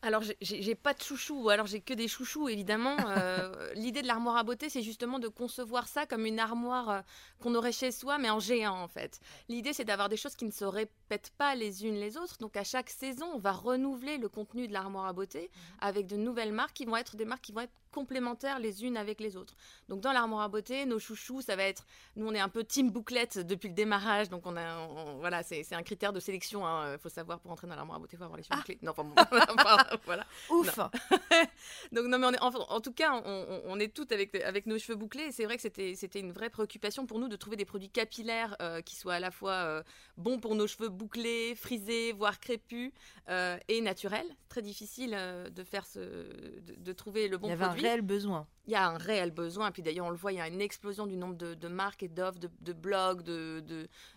Alors, 0.02 0.24
j'ai 0.42 0.76
pas 0.76 0.94
de 0.94 1.02
chouchou, 1.02 1.44
ou 1.44 1.50
alors 1.50 1.66
j'ai 1.66 1.82
que 1.82 1.94
des 1.94 2.08
chouchous, 2.08 2.48
évidemment. 2.48 2.96
Euh, 3.08 3.72
l'idée 3.76 4.02
de 4.02 4.08
l'armoire 4.08 4.38
à 4.38 4.44
beauté, 4.44 4.70
c'est 4.70 4.82
justement 4.82 5.20
de 5.20 5.28
concevoir 5.28 5.88
ça 5.90 6.06
comme 6.06 6.26
une 6.26 6.40
armoire 6.40 6.90
euh, 6.90 7.02
qu'on 7.42 7.54
aurait 7.54 7.74
chez 7.74 7.92
soi, 7.92 8.18
mais 8.18 8.30
en 8.30 8.40
géant, 8.40 8.82
en 8.82 8.88
fait. 8.88 9.20
L'idée, 9.50 9.74
c'est 9.74 9.84
d'avoir 9.84 10.08
des 10.08 10.16
choses 10.16 10.36
qui 10.36 10.46
ne 10.46 10.52
se 10.52 10.64
répètent 10.64 11.34
pas 11.38 11.54
les 11.56 11.86
unes 11.86 11.96
les 11.96 12.16
autres. 12.18 12.38
Donc, 12.38 12.56
à 12.56 12.64
chaque 12.64 12.90
saison, 12.90 13.26
on 13.34 13.40
va 13.40 13.52
renouveler 13.52 14.18
le 14.18 14.30
contenu 14.30 14.70
de 14.70 14.74
l'armoire 14.74 15.06
à 15.06 15.14
beauté 15.14 15.52
mmh. 15.52 15.60
avec 15.82 16.08
de 16.08 16.16
nouvelles 16.16 16.54
marques 16.54 16.74
qui 16.74 16.86
vont 16.86 16.96
être 16.96 17.18
des 17.18 17.26
marques 17.26 17.44
qui 17.44 17.52
vont 17.52 17.62
être 17.62 17.74
complémentaires 17.92 18.60
les 18.60 18.86
unes 18.86 18.98
avec 18.98 19.20
les 19.20 19.36
autres. 19.36 19.56
Donc, 19.90 20.02
dans 20.02 20.12
l'armoire 20.12 20.44
à 20.44 20.48
beauté, 20.48 20.86
nos 20.86 21.00
chouchous, 21.00 21.42
ça 21.42 21.56
va 21.56 21.64
être. 21.64 21.86
Nous, 22.16 22.26
on 22.26 22.34
est 22.34 22.40
un 22.40 22.50
peu 22.50 22.64
team 22.64 22.90
bouclette 22.92 23.40
depuis 23.40 23.68
le 23.68 23.74
démarrage. 23.74 24.30
Donc, 24.30 24.46
on 24.46 24.56
a. 24.56 24.88
voilà, 25.20 25.44
c'est 25.44 25.74
un 25.74 25.84
critère 25.84 26.14
de 26.14 26.20
sélection. 26.20 26.62
Il 26.62 26.66
hein. 26.66 26.98
faut 27.00 27.10
savoir, 27.10 27.40
pour 27.40 27.52
entrer 27.52 27.68
dans 27.68 27.76
l'armoire 27.76 27.98
à 27.98 28.00
beauté, 28.00 28.16
il 28.16 28.18
faut 28.18 28.24
avoir 28.24 28.38
les 28.38 28.44
cheveux 28.44 28.62
ah. 28.62 28.74
Non, 28.82 28.92
enfin, 28.92 29.04
bon, 29.04 29.16
voilà. 30.06 30.26
Ouf. 30.50 30.78
Donc 31.92 32.06
non, 32.06 32.20
mais 32.20 32.28
on 32.28 32.34
est, 32.34 32.42
en, 32.42 32.82
tout 32.82 32.94
cas, 32.94 33.22
on, 33.26 33.80
est 33.80 33.94
toutes 33.94 34.12
avec 34.12 34.36
avec 34.36 34.66
nos 34.66 34.78
cheveux 34.78 34.96
bouclés. 34.96 35.24
Et 35.24 35.32
c'est 35.32 35.46
vrai 35.46 35.56
que 35.56 35.62
c'était 35.62 35.96
c'était 35.96 36.20
une 36.20 36.32
vraie 36.32 36.50
préoccupation 36.50 37.06
pour 37.06 37.20
nous 37.20 37.28
de 37.28 37.36
trouver 37.36 37.56
des 37.56 37.66
produits 37.66 37.90
capillaires 37.90 38.56
euh, 38.62 38.82
qui 38.82 38.96
soient 38.96 39.16
à 39.16 39.20
la 39.20 39.32
fois 39.32 39.54
euh, 39.54 39.84
bons 40.18 40.40
pour 40.40 40.56
nos 40.56 40.68
cheveux 40.68 40.90
bouclés, 40.90 41.56
frisés, 41.56 42.12
voire 42.14 42.40
crépus 42.40 42.92
euh, 43.30 43.58
et 43.68 43.82
naturels. 43.82 44.28
Très 44.48 44.62
difficile 44.62 45.18
de 45.52 45.64
faire 45.64 45.86
ce, 45.86 46.00
de, 46.00 46.94
trouver 46.94 47.28
le 47.28 47.38
bon 47.38 47.48
produit. 47.48 47.58
Il 47.58 47.62
y 47.62 47.70
avait 47.70 47.80
un 47.80 47.90
réel 47.90 48.02
besoin 48.02 48.48
il 48.70 48.74
y 48.74 48.76
a 48.76 48.88
un 48.88 48.98
réel 48.98 49.32
besoin. 49.32 49.72
Puis 49.72 49.82
d'ailleurs, 49.82 50.06
on 50.06 50.12
le 50.12 50.16
voit, 50.16 50.32
il 50.32 50.38
y 50.38 50.42
a 50.42 50.48
une 50.48 50.62
explosion 50.62 51.08
du 51.08 51.18
nombre 51.18 51.36
de, 51.36 51.68
marques 51.68 52.04
et 52.04 52.08
d'offres, 52.08 52.38
de, 52.40 52.74
blogs, 52.74 53.24
de, 53.24 53.64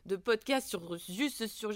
de, 0.04 0.16
podcasts 0.16 0.68
sur 0.68 0.98
juste, 0.98 1.46
sur 1.46 1.72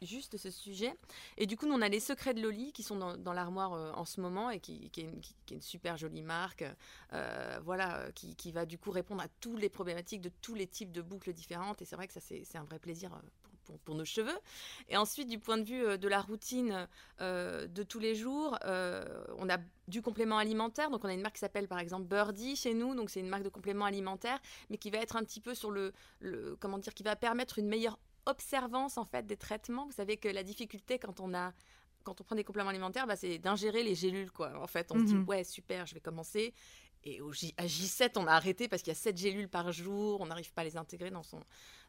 juste 0.00 0.38
ce 0.38 0.50
sujet. 0.50 0.94
Et 1.36 1.44
du 1.46 1.58
coup, 1.58 1.66
nous, 1.66 1.74
on 1.74 1.82
a 1.82 1.90
les 1.90 2.00
secrets 2.00 2.32
de 2.32 2.40
Loli 2.40 2.72
qui 2.72 2.82
sont 2.82 2.96
dans, 2.96 3.32
l'armoire 3.34 3.74
euh, 3.74 3.92
en 3.92 4.06
ce 4.06 4.22
moment 4.22 4.48
et 4.50 4.60
qui, 4.60 4.90
est 4.96 5.50
une, 5.50 5.60
super 5.60 5.98
jolie 5.98 6.22
marque. 6.22 6.64
Euh, 7.12 7.60
voilà, 7.62 8.10
qui, 8.14 8.50
va 8.50 8.64
du 8.64 8.78
coup 8.78 8.90
répondre 8.90 9.22
à 9.22 9.28
toutes 9.40 9.60
les 9.60 9.68
problématiques 9.68 10.22
de 10.22 10.30
tous 10.40 10.54
les 10.54 10.66
types 10.66 10.92
de 10.92 11.02
boucles 11.02 11.34
différentes. 11.34 11.82
Et 11.82 11.84
c'est 11.84 11.96
vrai 11.96 12.06
que 12.06 12.14
ça, 12.14 12.20
c'est 12.20 12.56
un 12.56 12.64
vrai 12.64 12.78
plaisir 12.78 13.10
pour, 13.84 13.94
nos 13.94 14.04
cheveux. 14.04 14.38
Et 14.88 14.96
ensuite, 14.96 15.28
du 15.28 15.38
point 15.38 15.58
de 15.58 15.64
vue 15.64 15.84
euh, 15.84 15.96
de 15.96 16.08
la 16.08 16.20
routine 16.20 16.88
euh, 17.20 17.66
de 17.66 17.82
tous 17.82 17.98
les 17.98 18.14
jours, 18.14 18.58
euh, 18.64 19.04
on 19.38 19.48
a 19.48 19.58
du 19.88 20.02
complément 20.02 20.38
alimentaire. 20.38 20.90
Donc, 20.90 21.04
on 21.04 21.08
a 21.08 21.14
une 21.14 21.22
marque 21.22 21.34
qui 21.34 21.40
s'appelle 21.40 21.68
par 21.68 21.78
exemple 21.78 22.06
Birdie 22.06 22.56
chez 22.56 22.74
nous. 22.74 22.94
Donc, 22.94 23.10
c'est 23.10 23.20
une 23.20 23.28
marque 23.28 23.44
de 23.44 23.48
complément 23.48 23.84
alimentaire, 23.84 24.38
mais 24.70 24.78
qui 24.78 24.90
va 24.90 24.98
être 24.98 25.16
un 25.16 25.24
petit 25.24 25.40
peu 25.40 25.54
sur 25.54 25.70
le, 25.70 25.92
le 26.20 26.56
comment 26.60 26.78
dire, 26.78 26.94
qui 26.94 27.02
va 27.02 27.16
permettre 27.16 27.58
une 27.58 27.68
meilleure 27.68 27.98
observance 28.26 28.98
en 28.98 29.04
fait 29.04 29.26
des 29.26 29.36
traitements. 29.36 29.86
Vous 29.86 29.92
savez 29.92 30.16
que 30.16 30.28
la 30.28 30.42
difficulté 30.42 30.98
quand 30.98 31.20
on 31.20 31.34
a 31.34 31.52
quand 32.06 32.20
on 32.20 32.24
prend 32.24 32.36
des 32.36 32.44
compléments 32.44 32.70
alimentaires, 32.70 33.06
bah, 33.06 33.16
c'est 33.16 33.38
d'ingérer 33.38 33.82
les 33.82 33.96
gélules. 33.96 34.30
Quoi. 34.30 34.52
En 34.62 34.68
fait, 34.68 34.92
on 34.92 34.98
se 35.00 35.04
dit, 35.04 35.14
mhm. 35.16 35.24
ouais, 35.24 35.42
super, 35.42 35.86
je 35.86 35.94
vais 35.94 36.00
commencer. 36.00 36.54
Et 37.08 37.20
au 37.20 37.32
J, 37.32 37.54
à 37.56 37.66
J7, 37.66 38.12
on 38.16 38.26
a 38.26 38.32
arrêté 38.32 38.66
parce 38.68 38.82
qu'il 38.82 38.90
y 38.90 38.96
a 38.96 38.98
7 38.98 39.16
gélules 39.16 39.48
par 39.48 39.70
jour, 39.72 40.20
on 40.20 40.26
n'arrive 40.26 40.52
pas 40.52 40.62
à 40.62 40.64
les 40.64 40.76
intégrer 40.76 41.10
dans, 41.10 41.22
son, 41.22 41.40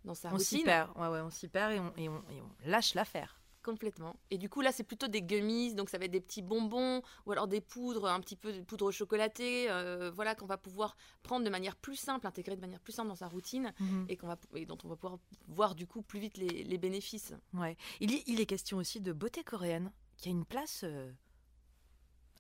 dans 0.06 0.14
sa 0.14 0.30
on 0.30 0.34
routine. 0.34 0.60
S'y 0.60 0.64
perd. 0.64 0.96
Ouais, 0.96 1.08
ouais, 1.08 1.22
on 1.22 1.32
s'y 1.32 1.48
perd 1.48 1.74
et 1.74 1.80
on, 1.80 1.92
et 1.98 2.08
on, 2.08 2.18
et 2.30 2.40
on 2.42 2.70
lâche 2.70 2.94
l'affaire. 2.94 3.42
Complètement. 3.64 4.16
Et 4.30 4.38
du 4.38 4.48
coup, 4.48 4.62
là, 4.62 4.72
c'est 4.72 4.84
plutôt 4.86 5.08
des 5.08 5.22
gummies, 5.22 5.74
donc 5.76 5.90
ça 5.90 5.98
va 5.98 6.06
être 6.06 6.12
des 6.12 6.22
petits 6.22 6.42
bonbons 6.44 7.02
ou 7.26 7.32
alors 7.34 7.48
des 7.50 7.60
poudres, 7.60 8.06
un 8.06 8.22
petit 8.22 8.38
peu 8.38 8.54
de 8.54 8.62
poudre 8.62 8.92
chocolatée, 8.92 9.70
euh, 9.70 10.10
voilà, 10.14 10.36
qu'on 10.36 10.46
va 10.46 10.58
pouvoir 10.58 10.96
prendre 11.24 11.44
de 11.44 11.50
manière 11.50 11.76
plus 11.76 11.98
simple, 11.98 12.28
intégrer 12.28 12.56
de 12.56 12.62
manière 12.62 12.80
plus 12.80 12.94
simple 12.94 13.10
dans 13.10 13.16
sa 13.16 13.28
routine 13.28 13.74
Mhm. 13.80 14.06
et, 14.08 14.16
qu'on 14.16 14.28
va, 14.28 14.38
et 14.56 14.66
dont 14.66 14.78
on 14.86 14.88
va 14.88 14.96
pouvoir 14.96 15.20
voir 15.48 15.76
du 15.76 15.86
coup 15.86 16.02
plus 16.02 16.20
vite 16.20 16.38
les, 16.38 16.64
les 16.64 16.78
bénéfices. 16.78 17.34
Ouais. 17.56 17.76
Il, 18.00 18.12
y- 18.12 18.24
il 18.28 18.40
est 18.40 18.46
question 18.46 18.78
aussi 18.78 19.02
de 19.02 19.12
beauté 19.12 19.44
coréenne, 19.44 19.92
qui 20.16 20.30
a 20.30 20.32
une 20.32 20.46
place 20.46 20.82
euh, 20.86 21.12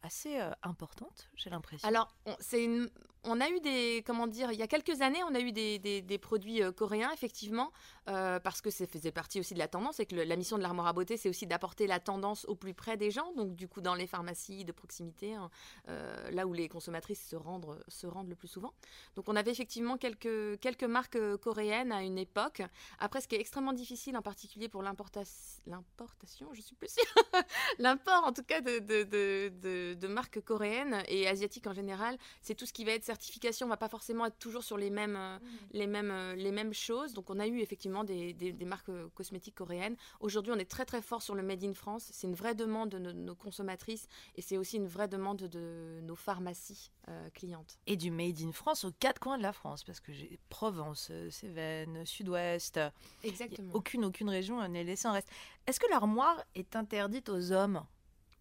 assez 0.03 0.39
euh, 0.39 0.51
importante, 0.63 1.29
j'ai 1.35 1.49
l'impression. 1.49 1.87
Alors, 1.87 2.13
c'est 2.39 2.63
une- 2.63 2.89
on 3.27 3.39
a 3.41 3.49
eu 3.49 3.59
des, 3.59 4.03
comment 4.05 4.25
dire, 4.27 4.51
il 4.51 4.57
y 4.59 4.63
a 4.63 4.67
quelques 4.67 5.01
années, 5.01 5.21
on 5.29 5.35
a 5.35 5.39
eu 5.39 5.51
des, 5.51 5.79
des- 5.79 6.17
produits 6.17 6.63
euh, 6.63 6.71
coréens, 6.71 7.11
effectivement, 7.13 7.71
euh, 8.09 8.39
parce 8.39 8.61
que 8.61 8.69
ça 8.71 8.87
faisait 8.87 9.11
partie 9.11 9.39
aussi 9.39 9.53
de 9.53 9.59
la 9.59 9.67
tendance, 9.67 9.99
et 9.99 10.05
que 10.05 10.15
la 10.15 10.35
mission 10.35 10.57
de 10.57 10.63
l'armoire 10.63 10.87
à 10.87 10.93
beauté, 10.93 11.15
c'est 11.17 11.29
aussi 11.29 11.45
d'apporter 11.45 11.85
la 11.87 11.99
tendance 11.99 12.45
au 12.45 12.55
plus 12.55 12.73
près 12.73 12.97
des 12.97 13.11
gens, 13.11 13.31
donc 13.33 13.55
du 13.55 13.67
coup 13.67 13.81
dans 13.81 13.93
les 13.95 14.07
pharmacies 14.07 14.65
de 14.65 14.71
proximité, 14.71 15.35
hein, 15.35 15.49
euh, 15.89 16.31
là 16.31 16.47
où 16.47 16.53
les 16.53 16.67
consommatrices 16.69 17.23
se 17.27 17.35
rendent, 17.35 17.77
se 17.87 18.07
rendent 18.07 18.29
le 18.29 18.35
plus 18.35 18.47
souvent. 18.47 18.73
Donc 19.15 19.29
on 19.29 19.35
avait 19.35 19.51
effectivement 19.51 19.97
quelques, 19.97 20.59
quelques 20.59 20.83
marques 20.85 21.19
coréennes 21.37 21.91
à 21.91 22.01
une 22.03 22.17
époque. 22.17 22.61
Après, 22.99 23.21
ce 23.21 23.27
qui 23.27 23.35
est 23.35 23.39
extrêmement 23.41 23.73
difficile, 23.73 24.17
en 24.17 24.21
particulier 24.21 24.69
pour 24.69 24.81
l'importation, 24.83 26.53
je 26.53 26.61
suis 26.61 26.75
plus 26.75 26.89
sûre, 26.89 27.23
l'import 27.79 28.23
en 28.25 28.33
tout 28.33 28.43
cas 28.43 28.61
de, 28.61 28.79
de, 28.79 29.03
de- 29.03 29.49
de- 29.61 29.93
de 29.93 30.07
marques 30.07 30.41
coréennes 30.41 31.03
et 31.07 31.27
asiatiques 31.27 31.67
en 31.67 31.73
général, 31.73 32.17
c'est 32.41 32.55
tout 32.55 32.65
ce 32.65 32.73
qui 32.73 32.85
va 32.85 32.91
être 32.93 33.03
certification. 33.21 33.65
On 33.65 33.69
va 33.69 33.77
pas 33.77 33.89
forcément 33.89 34.25
être 34.25 34.37
toujours 34.39 34.63
sur 34.63 34.77
les 34.77 34.89
mêmes, 34.89 35.15
euh, 35.15 35.37
les 35.71 35.87
mêmes, 35.87 36.11
euh, 36.11 36.35
les 36.35 36.51
mêmes 36.51 36.73
choses. 36.73 37.13
Donc 37.13 37.29
on 37.29 37.39
a 37.39 37.47
eu 37.47 37.59
effectivement 37.59 38.03
des, 38.03 38.33
des- 38.33 38.51
des 38.53 38.65
marques 38.65 38.89
euh, 38.89 39.07
cosmétiques 39.15 39.55
coréennes. 39.55 39.95
Aujourd'hui, 40.19 40.51
on 40.55 40.59
est 40.59 40.69
très 40.69 40.85
très 40.85 41.01
fort 41.01 41.21
sur 41.21 41.35
le 41.35 41.41
Made 41.43 41.63
in 41.63 41.73
France. 41.73 42.09
C'est 42.11 42.27
une 42.27 42.35
vraie 42.35 42.55
demande 42.55 42.89
de 42.89 42.99
nos, 42.99 43.13
nos 43.13 43.35
consommatrices 43.35 44.07
et 44.35 44.41
c'est 44.41 44.57
aussi 44.57 44.77
une 44.77 44.87
vraie 44.87 45.07
demande 45.07 45.37
de 45.43 45.99
nos 46.03 46.15
pharmacies 46.15 46.91
euh, 47.09 47.29
clientes. 47.33 47.77
Et 47.87 47.95
du 47.97 48.11
Made 48.11 48.39
in 48.41 48.51
France 48.51 48.83
aux 48.85 48.91
quatre 48.91 49.19
coins 49.19 49.37
de 49.37 49.43
la 49.43 49.53
France, 49.53 49.83
parce 49.83 49.99
que 49.99 50.11
j'ai 50.13 50.39
Provence, 50.49 51.11
Cévennes, 51.29 52.05
Sud-Ouest, 52.05 52.79
Exactement. 53.23 53.71
aucune, 53.73 54.05
aucune 54.05 54.29
région 54.29 54.65
n'est 54.67 54.83
laissée 54.83 55.07
en 55.07 55.13
reste. 55.13 55.29
Est-ce 55.65 55.79
que 55.79 55.89
l'armoire 55.89 56.43
est 56.55 56.75
interdite 56.75 57.29
aux 57.29 57.51
hommes? 57.51 57.83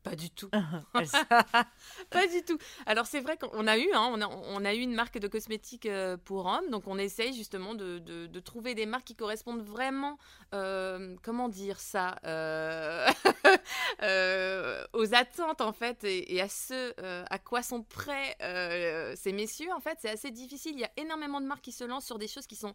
Pas 0.08 0.14
du 0.14 0.30
tout. 0.30 0.48
Elle- 0.94 1.08
Pas 2.10 2.26
du 2.28 2.42
tout. 2.44 2.58
Alors 2.86 3.06
c'est 3.06 3.18
vrai 3.20 3.36
qu'on 3.36 3.66
a 3.66 3.76
eu, 3.76 3.88
hein, 3.92 4.08
on, 4.12 4.20
a, 4.20 4.28
on 4.28 4.64
a 4.64 4.72
eu 4.72 4.78
une 4.78 4.94
marque 4.94 5.18
de 5.18 5.26
cosmétiques 5.26 5.86
euh, 5.86 6.16
pour 6.16 6.46
hommes, 6.46 6.70
donc 6.70 6.86
on 6.86 6.96
essaye 6.96 7.34
justement 7.34 7.74
de, 7.74 7.98
de- 7.98 8.26
de 8.26 8.40
trouver 8.40 8.76
des 8.76 8.86
marques 8.86 9.04
qui 9.06 9.16
correspondent 9.16 9.62
vraiment, 9.62 10.16
euh, 10.54 11.16
comment 11.24 11.48
dire 11.48 11.80
ça, 11.80 12.16
euh, 12.24 13.08
euh, 14.02 14.84
aux 14.92 15.12
attentes 15.14 15.60
en 15.60 15.72
fait 15.72 16.04
et, 16.04 16.34
et 16.36 16.40
à 16.40 16.48
ce 16.48 16.94
à 17.28 17.38
quoi 17.40 17.62
sont 17.62 17.82
prêts 17.82 18.36
ces 19.16 19.32
messieurs. 19.32 19.72
En 19.74 19.80
fait, 19.80 19.98
c'est 20.00 20.10
assez 20.10 20.30
difficile. 20.30 20.72
Il 20.74 20.80
y 20.80 20.84
a 20.84 20.90
énormément 20.96 21.40
de 21.40 21.46
marques 21.46 21.62
qui 21.64 21.72
se 21.72 21.84
lancent 21.84 22.06
sur 22.06 22.18
des 22.18 22.28
choses 22.28 22.46
qui 22.46 22.56
sont 22.56 22.74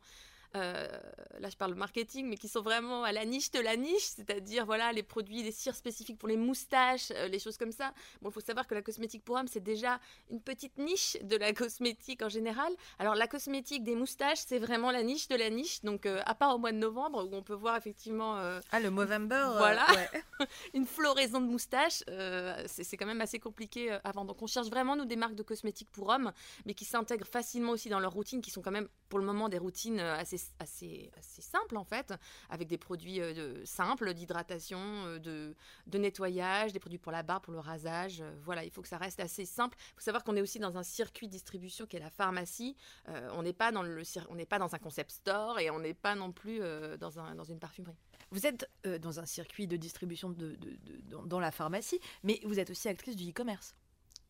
là 0.53 1.49
je 1.49 1.55
parle 1.57 1.73
marketing, 1.75 2.27
mais 2.27 2.37
qui 2.37 2.47
sont 2.47 2.61
vraiment 2.61 3.03
à 3.03 3.11
la 3.11 3.25
niche 3.25 3.51
de 3.51 3.59
la 3.59 3.75
niche, 3.75 4.03
c'est-à-dire 4.03 4.65
voilà 4.65 4.91
les 4.91 5.03
produits, 5.03 5.43
les 5.43 5.51
cires 5.51 5.75
spécifiques 5.75 6.17
pour 6.17 6.29
les 6.29 6.37
moustaches, 6.37 7.11
euh, 7.11 7.27
les 7.27 7.39
choses 7.39 7.57
comme 7.57 7.71
ça. 7.71 7.93
Bon, 8.21 8.29
il 8.29 8.33
faut 8.33 8.39
savoir 8.41 8.67
que 8.67 8.73
la 8.73 8.81
cosmétique 8.81 9.23
pour 9.23 9.35
hommes, 9.37 9.47
c'est 9.47 9.63
déjà 9.63 9.99
une 10.29 10.41
petite 10.41 10.77
niche 10.77 11.17
de 11.23 11.37
la 11.37 11.53
cosmétique 11.61 12.21
en 12.21 12.29
général. 12.29 12.71
Alors 12.99 13.15
la 13.15 13.27
cosmétique 13.27 13.83
des 13.83 13.95
moustaches, 13.95 14.39
c'est 14.45 14.59
vraiment 14.59 14.91
la 14.91 15.03
niche 15.03 15.27
de 15.27 15.35
la 15.35 15.49
niche, 15.49 15.81
donc 15.83 16.05
euh, 16.05 16.21
à 16.25 16.35
part 16.35 16.55
au 16.55 16.57
mois 16.57 16.71
de 16.71 16.77
novembre 16.77 17.25
où 17.25 17.35
on 17.35 17.43
peut 17.43 17.53
voir 17.53 17.75
effectivement 17.77 18.37
euh, 18.37 18.59
Ah, 18.71 18.79
le 18.79 18.89
Movember 18.91 19.35
euh, 19.35 19.57
Voilà. 19.57 19.85
ouais. 19.93 20.23
une 20.73 20.85
floraison 20.85 21.41
de 21.41 21.47
moustaches, 21.47 22.03
euh, 22.09 22.63
c'est 22.67 22.97
quand 22.97 23.05
même 23.05 23.21
assez 23.21 23.39
compliqué 23.39 23.91
euh, 23.91 23.99
avant. 24.03 24.25
Donc 24.25 24.41
on 24.41 24.47
cherche 24.47 24.67
vraiment 24.69 24.95
nous 24.95 25.05
des 25.05 25.15
marques 25.15 25.35
de 25.35 25.43
cosmétiques 25.43 25.89
pour 25.91 26.09
hommes, 26.09 26.31
mais 26.65 26.73
qui 26.73 26.85
s'intègrent 26.85 27.27
facilement 27.27 27.71
aussi 27.71 27.89
dans 27.89 27.99
leurs 27.99 28.13
routines, 28.13 28.41
qui 28.41 28.51
sont 28.51 28.61
quand 28.61 28.71
même 28.71 28.87
pour 29.09 29.19
le 29.19 29.25
moment 29.25 29.49
des 29.49 29.57
routines 29.57 29.99
euh, 29.99 30.15
assez, 30.15 30.37
assez, 30.59 31.11
assez 31.17 31.41
simples 31.41 31.77
en 31.77 31.83
fait, 31.83 32.13
avec 32.49 32.67
des 32.67 32.77
produits 32.77 33.21
euh, 33.21 33.65
simples 33.65 34.13
d'hydratation, 34.13 34.79
euh, 34.79 35.19
de, 35.19 35.55
de 35.87 35.97
nettoyage, 35.97 36.73
des 36.73 36.79
produits 36.79 36.97
pour 36.99 37.11
la 37.11 37.23
barbe, 37.23 37.43
pour 37.43 37.53
le 37.53 37.59
rasage. 37.59 38.21
euh, 38.21 38.31
voilà, 38.43 38.63
il 38.63 38.71
faut 38.71 38.81
que 38.81 38.87
ça 38.87 38.97
reste 38.97 39.19
assez 39.19 39.45
simple. 39.45 39.77
Il 39.79 39.93
faut 39.95 40.01
savoir 40.01 40.23
qu'on 40.23 40.35
est 40.35 40.41
aussi 40.41 40.59
dans 40.59 40.77
un 40.77 40.83
circuit 40.83 41.27
de 41.27 41.31
distribution 41.31 41.85
qui 41.85 41.97
est 41.97 41.99
la 41.99 42.09
pharmacie. 42.09 42.75
Euh, 43.09 43.29
on 43.33 43.43
n'est 43.43 43.53
pas 43.53 43.71
dans 43.71 43.83
le 43.83 44.01
on 44.29 44.35
n'est 44.35 44.45
pas 44.45 44.59
dans 44.59 44.73
un 44.75 44.79
concept 44.79 45.11
store 45.11 45.59
et 45.59 45.69
on 45.69 45.79
n'est 45.79 45.93
pas 45.93 46.15
non 46.15 46.31
plus 46.31 46.61
euh, 46.61 46.97
dans, 46.97 47.19
un, 47.19 47.35
dans 47.35 47.43
une 47.43 47.59
parfumerie. 47.59 47.97
Vous 48.31 48.45
êtes 48.45 48.69
dans 49.01 49.19
un 49.19 49.25
circuit 49.25 49.67
de 49.67 49.77
distribution 49.77 50.29
de, 50.29 50.55
de- 50.55 50.75
de- 50.75 51.01
dans, 51.09 51.23
dans 51.23 51.39
la 51.39 51.51
pharmacie, 51.51 51.99
mais 52.23 52.39
vous 52.45 52.59
êtes 52.59 52.69
aussi 52.69 52.87
actrice 52.87 53.15
du 53.15 53.29
e-commerce. 53.29 53.75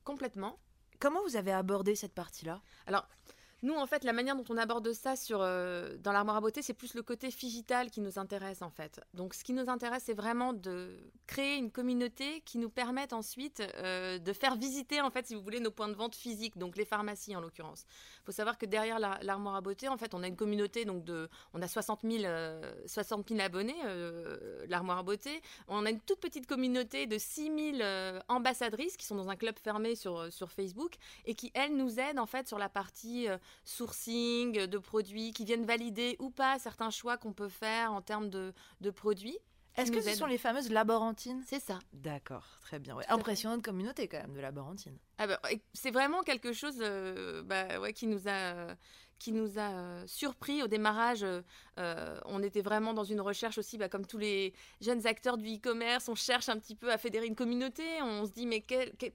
Complètement. 0.03 0.58
Comment 1.00 1.22
vous 1.24 1.36
avez 1.36 1.51
abordé 1.51 1.96
cette 1.96 2.13
partie-là? 2.13 2.62
Alors, 2.88 3.08
nous, 3.63 3.75
en 3.75 3.86
fait, 3.86 4.03
la 4.03 4.13
manière 4.13 4.36
dont 4.36 4.44
on 4.50 4.58
aborde 4.58 4.91
ça 4.94 5.15
sur, 5.15 5.39
euh, 5.41 5.96
dans 6.00 6.12
l'armoire 6.12 6.38
à 6.38 6.41
beauté, 6.41 6.62
c'est 6.62 6.74
plus 6.74 6.94
le 6.96 7.03
côté 7.03 7.27
digital 7.30 7.91
qui 7.91 8.01
nous 8.01 8.18
intéresse, 8.18 8.62
en 8.62 8.70
fait. 8.72 9.00
Donc, 9.13 9.34
ce 9.36 9.44
qui 9.44 9.53
nous 9.53 9.70
intéresse, 9.70 10.03
c'est 10.06 10.13
vraiment 10.15 10.51
de 10.53 10.98
créer 11.27 11.58
une 11.58 11.72
communauté 11.72 12.41
qui 12.41 12.58
nous 12.58 12.70
permette 12.70 13.13
ensuite 13.13 13.62
euh, 13.77 14.18
de 14.18 14.34
faire 14.34 14.56
visiter, 14.56 15.00
en 15.01 15.12
fait, 15.12 15.27
si 15.27 15.36
vous 15.36 15.41
voulez, 15.41 15.60
nos 15.60 15.70
points 15.72 15.89
de 15.89 15.94
vente 15.94 16.15
physiques, 16.15 16.58
donc 16.58 16.75
les 16.75 16.86
pharmacies, 16.86 17.36
en 17.36 17.41
l'occurrence. 17.41 17.86
Il 18.22 18.25
faut 18.25 18.32
savoir 18.32 18.58
que 18.58 18.65
derrière 18.65 19.00
la- 19.00 19.20
l'armoire 19.22 19.56
à 19.56 19.62
beauté, 19.62 19.88
en 19.88 19.98
fait, 19.98 20.13
on 20.15 20.24
a 20.24 20.27
une 20.27 20.36
communauté, 20.36 20.86
donc 20.86 21.03
de, 21.03 21.30
on 21.53 21.62
a 21.62 21.68
60 21.68 22.01
000, 22.03 22.24
euh, 22.25 22.74
60 22.88 23.30
000 23.30 23.39
abonnés, 23.41 23.75
l'armoire 24.68 24.98
à 24.98 25.03
beauté. 25.03 25.41
On 25.68 25.86
a 25.86 25.89
une 25.89 26.00
toute 26.00 26.20
petite 26.20 26.48
communauté 26.48 27.06
de 27.06 27.18
6 27.18 27.44
000 27.74 27.82
euh, 27.82 28.20
ambassadrices 28.27 28.98
qui 28.98 29.06
sont 29.06 29.15
dans 29.15 29.30
un 29.30 29.36
club 29.36 29.56
fermé 29.60 29.96
sur, 29.96 30.32
sur 30.32 30.51
Facebook 30.51 30.96
et 31.25 31.36
qui, 31.36 31.51
elles, 31.53 31.75
nous 31.75 32.00
aident, 32.00 32.20
en 32.20 32.25
fait, 32.25 32.48
sur 32.48 32.58
la 32.58 32.70
partie... 32.70 33.27
sourcing 33.63 34.65
de 34.65 34.77
produits 34.77 35.31
qui 35.34 35.46
viennent 35.46 35.65
valider 35.65 36.15
ou 36.20 36.29
pas 36.29 36.60
certains 36.60 36.89
choix 36.89 37.17
qu'on 37.17 37.34
peut 37.34 37.50
faire 37.50 37.93
en 37.93 38.01
termes 38.01 38.29
de, 38.29 38.53
de 38.81 38.89
produits. 38.89 39.38
Est-ce 39.77 39.91
que 39.91 40.01
ce 40.01 40.13
sont 40.15 40.25
les 40.25 40.38
fameuses 40.38 40.70
laborantines? 40.70 41.41
C'est 41.48 41.62
ça. 41.62 41.79
D'accord, 41.93 42.46
très 42.62 42.77
bien. 42.79 42.96
ouais. 42.96 43.05
Impressionnante 43.08 43.63
communauté 43.63 44.08
quand 44.08 44.20
même 44.20 44.34
de 44.34 44.41
laborantines. 44.41 44.98
Ah 45.17 45.27
bah, 45.27 45.39
c'est 45.74 45.91
vraiment 45.91 46.24
quelque 46.24 46.51
chose 46.51 46.79
euh, 46.81 47.41
bah, 47.43 47.79
ouais, 47.79 47.93
qui 47.93 48.08
nous 48.08 48.27
a, 48.27 48.75
qui 49.22 49.32
nous 49.32 49.60
a 49.60 49.70
euh, 49.70 50.04
surpris 50.08 50.63
au 50.63 50.68
démarrage. 50.68 51.22
euh, 51.22 51.42
euh, 51.78 52.20
on 52.25 52.42
était 52.42 52.62
vraiment 52.62 52.94
dans 52.94 53.04
une 53.04 53.22
recherche 53.22 53.60
aussi, 53.60 53.78
bah, 53.78 53.88
comme 53.88 54.06
tous 54.06 54.18
les 54.18 54.51
jeunes 54.82 55.06
acteurs 55.06 55.38
du 55.38 55.56
e-commerce, 55.56 56.10
on 56.10 56.16
cherche 56.16 56.50
un 56.50 56.58
petit 56.58 56.75
peu 56.75 56.92
à 56.92 56.98
fédérer 56.98 57.28
une 57.28 57.36
communauté. 57.36 57.84
On 58.01 58.25
se 58.25 58.32
dit, 58.32 58.48
mais 58.48 58.66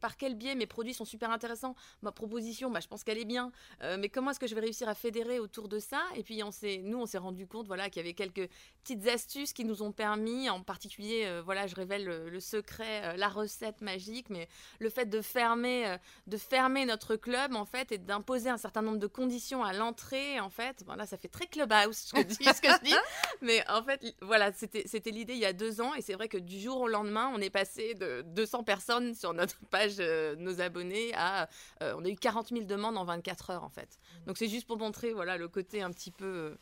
par 0.00 0.16
quel 0.16 0.36
biais 0.36 0.54
mes 0.54 0.66
produits 0.66 0.94
sont 0.94 1.04
super 1.04 1.30
intéressants 1.30 1.74
Ma 2.02 2.12
proposition, 2.12 2.70
bah, 2.70 2.78
je 2.80 2.86
pense 2.86 3.02
qu'elle 3.02 3.18
est 3.18 3.24
bien. 3.24 3.50
Mais 3.98 4.08
comment 4.08 4.30
est-ce 4.30 4.40
que 4.40 4.46
je 4.46 4.54
vais 4.54 4.60
réussir 4.60 4.88
à 4.88 4.94
fédérer 4.94 5.40
autour 5.40 5.68
de 5.68 5.78
ça? 5.78 6.00
Et 6.14 6.22
puis, 6.22 6.42
on 6.42 6.50
nous, 6.82 6.98
on 6.98 7.06
s'est 7.06 7.18
rendu 7.18 7.46
compte 7.46 7.66
voilà, 7.66 7.90
qu'il 7.90 8.00
y 8.02 8.04
avait 8.04 8.14
quelques 8.14 8.48
petites 8.82 9.06
astuces 9.08 9.52
qui 9.52 9.64
nous 9.64 9.82
ont 9.82 9.92
permis, 9.92 10.48
en 10.48 10.62
particulier, 10.62 11.40
voilà, 11.44 11.66
je 11.66 11.74
révèle 11.74 12.04
le, 12.04 12.40
secret, 12.40 13.16
la 13.16 13.28
recette 13.28 13.80
magique, 13.80 14.30
mais 14.30 14.48
le 14.78 14.88
fait 14.88 15.06
de 15.06 15.20
fermer, 15.20 15.96
de 16.26 16.36
fermer 16.36 16.84
notre 16.84 17.16
club 17.16 17.54
en 17.54 17.64
fait 17.64 17.92
et 17.92 17.98
d'imposer 17.98 18.50
un 18.50 18.56
certain 18.56 18.82
nombre 18.82 18.98
de 18.98 19.06
conditions 19.06 19.64
à 19.64 19.72
l'entrée 19.72 19.95
en 20.40 20.50
fait. 20.50 20.82
Voilà, 20.86 21.06
ça 21.06 21.16
fait 21.16 21.28
très 21.28 21.46
clubhouse 21.46 21.96
ce 21.96 22.12
que, 22.14 22.20
je 22.20 22.36
dis, 22.36 22.44
ce 22.44 22.60
que 22.60 22.68
je 22.68 22.84
dis, 22.84 22.94
mais 23.42 23.68
en 23.68 23.82
fait, 23.82 24.02
voilà, 24.20 24.52
c'était 24.52 24.84
c'était 24.86 25.10
l'idée 25.10 25.34
il 25.34 25.38
y 25.38 25.46
a 25.46 25.52
deux 25.52 25.80
ans 25.80 25.94
et 25.94 26.02
c'est 26.02 26.14
vrai 26.14 26.28
que 26.28 26.38
du 26.38 26.58
jour 26.60 26.80
au 26.80 26.88
lendemain, 26.88 27.30
on 27.34 27.40
est 27.40 27.50
passé 27.50 27.94
de 27.94 28.22
200 28.26 28.64
personnes 28.64 29.14
sur 29.14 29.32
notre 29.34 29.58
page, 29.70 29.96
euh, 30.00 30.36
nos 30.36 30.60
abonnés, 30.60 31.12
à 31.14 31.48
euh, 31.82 31.94
on 31.98 32.04
a 32.04 32.08
eu 32.08 32.16
40 32.16 32.48
000 32.48 32.64
demandes 32.64 32.96
en 32.96 33.04
24 33.04 33.50
heures 33.50 33.64
en 33.64 33.70
fait. 33.70 33.98
Donc 34.26 34.38
c'est 34.38 34.48
juste 34.48 34.66
pour 34.66 34.78
montrer 34.78 35.12
voilà 35.12 35.36
le 35.36 35.48
côté 35.48 35.82
un 35.82 35.90
petit 35.90 36.10
peu 36.10 36.56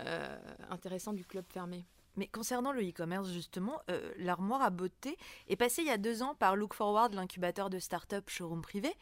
euh, 0.00 0.36
intéressant 0.70 1.12
du 1.12 1.24
club 1.24 1.44
fermé. 1.48 1.86
Mais 2.16 2.26
concernant 2.28 2.72
le 2.72 2.82
e-commerce, 2.82 3.30
justement, 3.30 3.80
euh, 3.90 4.12
l'armoire 4.18 4.62
à 4.62 4.70
beauté 4.70 5.16
est 5.48 5.56
passée 5.56 5.82
il 5.82 5.88
y 5.88 5.90
a 5.90 5.98
deux 5.98 6.22
ans 6.22 6.34
par 6.34 6.56
Look 6.56 6.74
Forward, 6.74 7.12
l'incubateur 7.14 7.70
de 7.70 7.78
start-up 7.78 8.28
showroom 8.30 8.62
privé. 8.62 8.92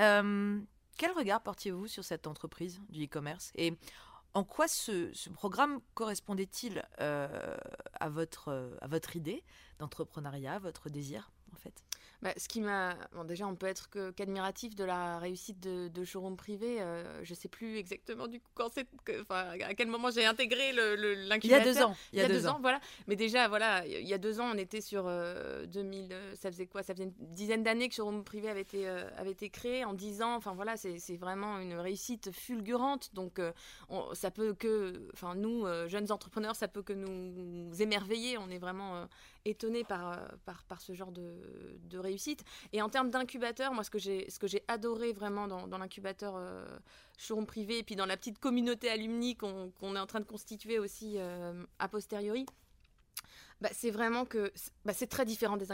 Euh, 0.00 0.58
quel 0.96 1.12
regard 1.12 1.42
portiez-vous 1.42 1.86
sur 1.86 2.04
cette 2.04 2.26
entreprise 2.26 2.80
du 2.88 3.04
e-commerce 3.04 3.52
Et 3.54 3.74
en 4.34 4.44
quoi 4.44 4.66
ce, 4.68 5.12
programme 5.30 5.80
correspondait-il 5.94 6.82
euh, 7.00 7.56
à, 7.94 8.08
votre, 8.08 8.48
euh, 8.48 8.76
à 8.80 8.88
votre 8.88 9.16
idée 9.16 9.44
d'entrepreneuriat, 9.78 10.58
votre 10.58 10.90
désir, 10.90 11.30
en 11.52 11.56
fait? 11.56 11.84
Bah, 12.24 12.32
ce 12.38 12.48
qui 12.48 12.62
m'a. 12.62 12.96
Bon, 13.12 13.22
déjà, 13.24 13.46
on 13.46 13.54
peut 13.54 13.66
être 13.66 13.90
qu'admiratif 14.12 14.74
de 14.74 14.82
la 14.82 15.18
réussite 15.18 15.60
de, 15.60 15.88
de 15.88 16.04
showroom 16.06 16.38
privé. 16.38 16.80
Euh, 16.80 17.22
je 17.22 17.34
sais 17.34 17.48
plus 17.48 17.76
exactement 17.76 18.28
du 18.28 18.40
coup 18.40 18.48
quand 18.54 18.70
c'est, 18.72 18.86
enfin, 19.20 19.50
à 19.60 19.74
quel 19.74 19.88
moment 19.88 20.10
j'ai 20.10 20.24
intégré 20.24 20.72
l'incubateur. 20.72 21.36
Il 21.44 21.50
y 21.50 21.54
a 21.54 21.60
deux 21.60 21.82
ans. 21.82 21.96
Il 22.14 22.18
y 22.20 22.22
a, 22.22 22.28
deux, 22.28 22.46
ans. 22.46 22.56
voilà. 22.62 22.80
Mais 23.08 23.16
déjà, 23.16 23.46
voilà, 23.46 23.86
il 23.86 24.08
y 24.08 24.14
a 24.14 24.18
deux 24.18 24.40
ans, 24.40 24.50
on 24.54 24.56
était 24.56 24.80
sur 24.80 25.02
2000. 25.04 25.12
Euh, 25.12 26.14
euh, 26.14 26.34
ça 26.34 26.50
faisait 26.50 26.64
quoi? 26.64 26.82
Ça 26.82 26.94
faisait 26.94 27.04
une 27.04 27.12
dizaine 27.34 27.62
d'années 27.62 27.90
que 27.90 27.94
showroom 27.94 28.24
privé 28.24 28.48
avait 28.48 28.62
été 28.62 28.88
avait 28.88 29.32
été 29.32 29.50
créé. 29.50 29.84
En 29.84 29.92
dix 29.92 30.22
ans, 30.22 30.34
enfin 30.34 30.54
voilà, 30.54 30.78
c'est 30.78 31.16
vraiment 31.18 31.58
une 31.58 31.74
réussite 31.74 32.32
fulgurante. 32.32 33.10
Donc, 33.12 33.38
ça 34.14 34.30
peut 34.30 34.54
que, 34.54 35.10
enfin, 35.12 35.34
nous, 35.34 35.66
jeunes 35.88 36.10
entrepreneurs, 36.10 36.56
ça 36.56 36.68
peut 36.68 36.82
que 36.82 36.94
nous 36.94 37.70
émerveiller. 37.82 38.38
On 38.38 38.48
est 38.48 38.58
vraiment 38.58 39.06
étonnés 39.44 39.84
par, 39.84 40.18
par, 40.46 40.64
par 40.64 40.80
ce 40.80 40.94
genre 40.94 41.12
de, 41.12 41.34
de 41.90 41.98
réussite 41.98 42.13
et 42.72 42.82
en 42.82 42.88
termes 42.88 43.10
d'incubateur, 43.10 43.72
moi, 43.72 43.84
ce 43.84 43.90
que 43.90 43.98
j'ai, 43.98 44.64
adoré 44.68 45.12
vraiment 45.12 45.46
dans, 45.46 45.78
l'incubateur 45.78 46.34
euh, 46.36 46.64
showroom 47.18 47.46
privé 47.46 47.78
et 47.78 47.82
puis 47.82 47.96
dans 47.96 48.06
la 48.06 48.16
petite 48.16 48.38
communauté 48.38 48.88
alumni 48.88 49.36
qu'on, 49.36 49.72
est 49.96 49.98
en 49.98 50.06
train 50.06 50.20
de 50.20 50.24
constituer 50.24 50.78
aussi 50.78 51.14
euh, 51.16 51.64
a 51.78 51.88
posteriori, 51.88 52.46
bah, 53.60 53.70
c'est 53.72 53.90
vraiment 53.90 54.24
que 54.24 54.52
bah, 54.84 54.92
c'est 54.92 55.06
très 55.06 55.24
différent 55.24 55.56
des, 55.56 55.70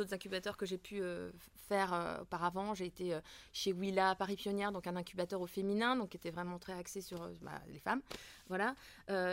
autres 0.00 0.14
incubateurs 0.14 0.56
que 0.56 0.66
j'ai 0.66 0.78
pu 0.78 1.02
euh, 1.02 1.30
faire 1.68 1.92
euh, 1.92 2.22
auparavant. 2.22 2.74
J'ai 2.74 2.86
été 2.86 3.18
chez 3.52 3.72
Willa 3.72 4.14
Paris 4.14 4.36
Pionnière, 4.36 4.72
donc 4.72 4.86
un 4.86 4.96
incubateur 4.96 5.40
au 5.40 5.46
féminin, 5.46 5.96
donc 5.96 6.10
qui 6.10 6.16
était 6.16 6.30
vraiment 6.30 6.58
très 6.58 6.74
axé 6.74 7.00
sur 7.00 7.28
bah, 7.42 7.60
les 7.68 7.80
femmes. 7.80 8.02
Voilà. 8.48 8.74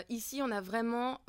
ici, 0.10 0.42
on 0.42 0.52
a 0.52 0.62
vraiment 0.62 1.20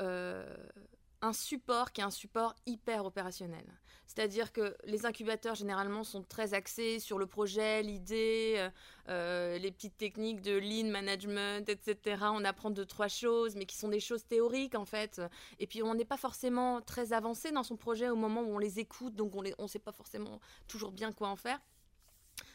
un 1.23 1.33
support 1.33 1.93
qui 1.93 2.01
est 2.01 2.03
un 2.03 2.11
support 2.11 2.53
hyper 2.65 3.05
opérationnel. 3.05 3.65
C'est-à-dire 4.05 4.51
que 4.51 4.75
les 4.83 5.05
incubateurs, 5.05 5.55
généralement, 5.55 6.03
sont 6.03 6.21
très 6.21 6.53
axés 6.53 6.99
sur 6.99 7.17
le 7.17 7.25
projet, 7.25 7.81
l'idée, 7.81 8.55
euh, 8.57 8.69
euh, 9.07 9.57
les 9.57 9.71
petites 9.71 9.97
techniques 9.97 10.41
de 10.41 10.57
lean 10.57 10.91
management, 10.91 11.67
etc. 11.69 12.25
On 12.33 12.43
apprend 12.43 12.69
deux, 12.69 12.85
trois 12.85 13.07
choses, 13.07 13.55
mais 13.55 13.65
qui 13.65 13.77
sont 13.77 13.87
des 13.87 14.01
choses 14.01 14.25
théoriques, 14.25 14.75
en 14.75 14.85
fait. 14.85 15.21
Et 15.59 15.65
puis, 15.65 15.81
on 15.81 15.95
n'est 15.95 16.05
pas 16.05 16.17
forcément 16.17 16.81
très 16.81 17.13
avancé 17.13 17.51
dans 17.51 17.63
son 17.63 17.77
projet 17.77 18.09
au 18.09 18.17
moment 18.17 18.41
où 18.41 18.53
on 18.55 18.59
les 18.59 18.79
écoute, 18.79 19.15
donc 19.15 19.33
on 19.33 19.41
ne 19.41 19.67
sait 19.67 19.79
pas 19.79 19.93
forcément 19.93 20.41
toujours 20.67 20.91
bien 20.91 21.13
quoi 21.13 21.29
en 21.29 21.37
faire 21.37 21.59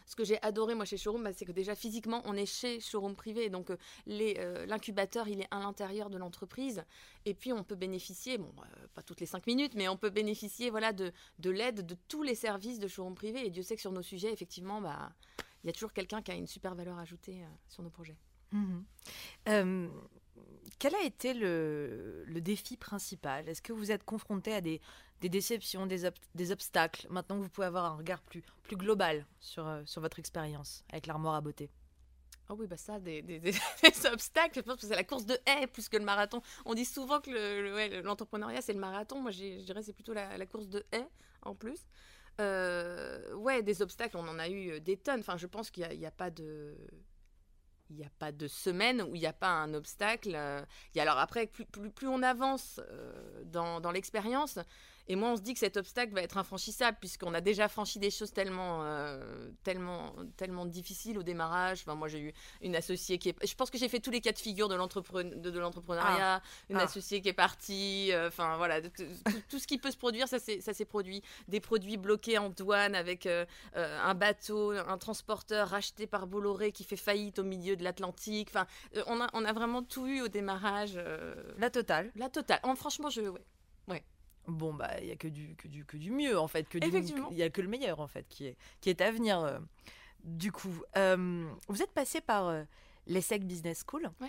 ce 0.09 0.17
que 0.17 0.25
j'ai 0.25 0.43
adoré 0.43 0.75
moi 0.75 0.87
chez 0.87 0.97
Showroom, 0.97 1.23
bah, 1.23 1.33
c'est 1.35 1.45
que 1.45 1.53
déjà 1.53 1.75
physiquement, 1.75 2.23
on 2.25 2.33
est 2.35 2.47
chez 2.47 2.81
Showroom 2.81 3.15
privé, 3.15 3.51
donc 3.51 3.71
euh, 3.71 3.77
euh, 4.09 4.65
l'incubateur, 4.65 5.29
il 5.29 5.43
est 5.43 5.49
à 5.51 5.59
l'intérieur 5.59 6.09
de 6.09 6.17
l'entreprise, 6.17 6.83
et 7.27 7.35
puis 7.35 7.53
on 7.53 7.63
peut 7.63 7.75
bénéficier, 7.75 8.39
bon, 8.39 8.51
euh, 8.59 8.87
pas 8.95 9.03
toutes 9.03 9.21
les 9.21 9.27
cinq 9.27 9.47
minutes, 9.47 9.75
mais 9.75 9.87
on 9.87 9.99
peut 9.99 10.09
bénéficier 10.09 10.71
voilà 10.71 10.95
de, 10.95 11.13
de 11.39 11.51
l'aide 11.51 11.85
de 11.85 11.95
tous 12.09 12.23
les 12.23 12.35
services 12.35 12.79
de 12.79 12.89
Showroom 12.89 13.15
privé, 13.15 13.47
et 13.47 13.51
Dieu 13.51 13.63
sait 13.63 13.77
que 13.77 13.83
sur 13.83 13.93
nos 13.93 14.03
sujets, 14.03 14.33
effectivement, 14.33 14.81
bah, 14.81 15.13
il 15.63 15.67
y 15.67 15.71
a 15.71 15.73
toujours 15.75 15.93
quelqu'un 15.93 16.23
qui 16.23 16.31
a 16.31 16.35
une 16.35 16.47
super 16.47 16.75
valeur 16.75 16.99
ajoutée 16.99 17.45
sur 17.69 17.83
nos 17.83 17.91
projets. 17.91 18.17
Mmh 18.53 18.79
quel 20.79 20.95
a 20.95 21.03
été 21.03 21.35
le, 21.35 22.23
le 22.25 22.41
défi 22.41 22.77
principal? 22.77 23.49
Est-ce 23.49 23.63
que 23.63 23.73
vous 23.73 23.91
êtes 23.91 24.05
confronté 24.05 24.53
à 24.53 24.61
des, 24.61 24.81
des 25.21 25.29
déceptions, 25.29 25.87
des, 25.87 26.05
obstacles 26.53 27.07
Maintenant 27.11 27.39
vous 27.39 27.49
pouvez 27.49 27.67
avoir 27.67 27.85
un 27.87 27.97
regard 27.97 28.23
plus, 28.23 28.43
global 28.73 29.27
sur, 29.41 29.67
euh, 29.67 29.83
sur 29.85 30.01
votre 30.01 30.19
expérience 30.19 30.85
avec 30.91 31.07
l'armoire 31.07 31.35
à 31.35 31.41
beauté. 31.41 31.71
Ah 32.51 32.55
oui, 32.55 32.67
bah 32.67 32.79
ça, 32.79 32.99
des, 33.01 33.53
obstacles, 34.11 34.55
je 34.57 34.61
pense 34.61 34.81
que 34.81 34.87
c'est 34.87 34.97
la 34.97 35.05
course 35.05 35.27
de 35.27 35.39
haie 35.47 35.67
plus 35.67 35.89
que 35.89 35.99
le 35.99 36.05
marathon. 36.05 36.41
On 36.65 36.75
dit 36.75 36.87
souvent 36.87 37.21
que 37.21 38.01
l'entrepreneuriat, 38.03 38.63
c'est 38.63 38.73
le 38.73 38.81
marathon. 38.81 39.21
Moi, 39.21 39.31
je 39.33 39.63
dirais 39.63 39.83
c'est 39.83 39.93
plutôt 39.93 40.15
la, 40.15 40.47
course 40.47 40.69
de 40.69 40.85
haie 40.93 41.07
en 41.43 41.55
plus. 41.55 41.87
Euh, 42.41 43.35
ouais, 43.35 43.63
des 43.63 43.83
obstacles, 43.83 44.17
on 44.17 44.27
en 44.29 44.39
a 44.39 44.49
eu 44.49 44.71
euh, 44.71 44.81
des 44.81 44.97
tonnes. 44.97 45.21
Enfin, 45.21 45.37
je 45.37 45.47
pense 45.47 45.71
qu'il 45.71 45.87
n'y 45.89 46.07
a, 46.07 46.11
pas 46.11 46.31
de 46.31 46.77
semaine 48.47 49.03
où 49.03 49.15
il 49.15 49.21
n'y 49.21 49.27
a 49.27 49.33
pas 49.33 49.51
un 49.51 49.75
obstacle. 49.75 50.33
Euh. 50.35 50.65
Et 50.95 51.01
alors 51.01 51.19
après, 51.19 51.47
plus, 51.47 51.67
plus, 51.67 52.09
on 52.09 52.23
avance 52.23 52.81
dans 53.45 53.91
l'expérience, 53.93 54.59
et 55.09 55.17
moi, 55.17 55.31
on 55.31 55.37
se 55.37 55.43
dit 55.43 55.55
que 55.55 55.59
cet 55.59 55.79
obstacle 55.79 56.13
va 56.13 56.21
être 56.21 56.37
infranchissable 56.37 56.99
puisqu'on 57.01 57.33
a 57.33 57.41
déjà 57.41 57.69
franchi 57.69 57.99
des 57.99 58.11
choses 58.11 58.31
tellement, 58.31 58.81
euh, 58.83 59.51
tellement, 59.65 60.15
tellement 60.37 60.67
difficiles 60.67 61.19
au 61.19 61.23
démarrage. 61.23 61.81
Enfin, 61.83 61.95
moi, 61.95 62.09
j'ai 62.09 62.21
eu 62.21 62.33
une 62.61 62.77
associée 62.77 63.17
qui 63.17 63.31
est. 63.31 63.47
Je 63.47 63.55
pense 63.55 63.71
que 63.71 63.79
j'ai 63.79 63.89
fait 63.89 64.01
tous 64.01 64.11
les 64.11 64.21
cas 64.21 64.33
de 64.33 64.39
figure 64.39 64.69
de 64.69 64.75
l'entrepreneuriat. 64.75 66.37
Ah. 66.37 66.43
Une 66.69 66.77
ah. 66.77 66.83
associée 66.83 67.23
qui 67.23 67.31
est 67.31 67.33
partie. 67.33 68.13
Euh, 68.13 68.29
enfin, 68.29 68.59
voilà. 68.59 68.83
Tout, 69.49 69.59
ce 69.59 69.67
qui 69.67 69.79
peut 69.79 69.91
se 69.91 69.97
produire, 69.97 70.29
ça 70.29 70.39
s'est 70.39 70.85
produit. 70.85 71.23
Des 71.49 71.61
produits 71.61 71.97
bloqués 71.97 72.37
en 72.37 72.51
douane 72.51 72.95
avec 72.95 73.25
euh, 73.25 73.47
un 73.75 74.15
bateau, 74.15 74.73
un 74.73 74.99
transporteur 74.99 75.69
racheté 75.69 76.07
par 76.07 76.27
Bolloré 76.27 76.71
qui 76.71 76.85
fait 76.85 76.97
faillite 76.97 77.39
au 77.39 77.45
milieu 77.45 77.77
de 77.77 77.83
l'Atlantique. 77.83 78.49
Enfin, 78.51 78.67
on, 79.07 79.23
a, 79.23 79.29
on 79.33 79.45
a 79.47 79.53
vraiment 79.55 79.83
tout 79.83 80.07
eu 80.07 80.21
au 80.21 80.29
démarrage. 80.29 81.01
La 81.57 81.71
totale. 81.71 82.13
La 82.15 82.29
totale. 82.29 82.61
franchement, 82.77 83.09
je. 83.09 83.23
Ouais. 83.23 83.41
ouais 83.89 84.05
bon 84.49 84.73
bah 84.73 84.91
il 85.01 85.07
y 85.07 85.13
a 85.13 85.17
que 85.17 85.29
du 85.29 85.55
que 85.57 85.69
du 85.69 85.85
que 85.85 85.97
du 85.97 86.11
mieux 86.11 86.39
en 86.39 86.49
fait 86.49 86.69
que 86.69 86.79
il 86.79 87.37
y 87.37 87.43
a 87.43 87.51
que 87.51 87.61
le 87.61 87.69
meilleur 87.69 88.01
en 88.01 88.09
fait 88.09 88.27
qui 88.29 88.47
est 88.47 88.57
qui 88.81 88.91
est 88.91 89.01
à 89.01 89.11
venir 89.11 89.41
euh, 89.41 89.59
du 90.25 90.51
coup 90.51 90.83
euh, 90.97 91.49
vous 91.69 91.83
êtes 91.83 91.93
passé 91.93 92.21
par 92.21 92.49
euh, 92.49 92.65
l'ESSEC 93.07 93.45
Business 93.45 93.85
School 93.87 94.11
oui. 94.21 94.29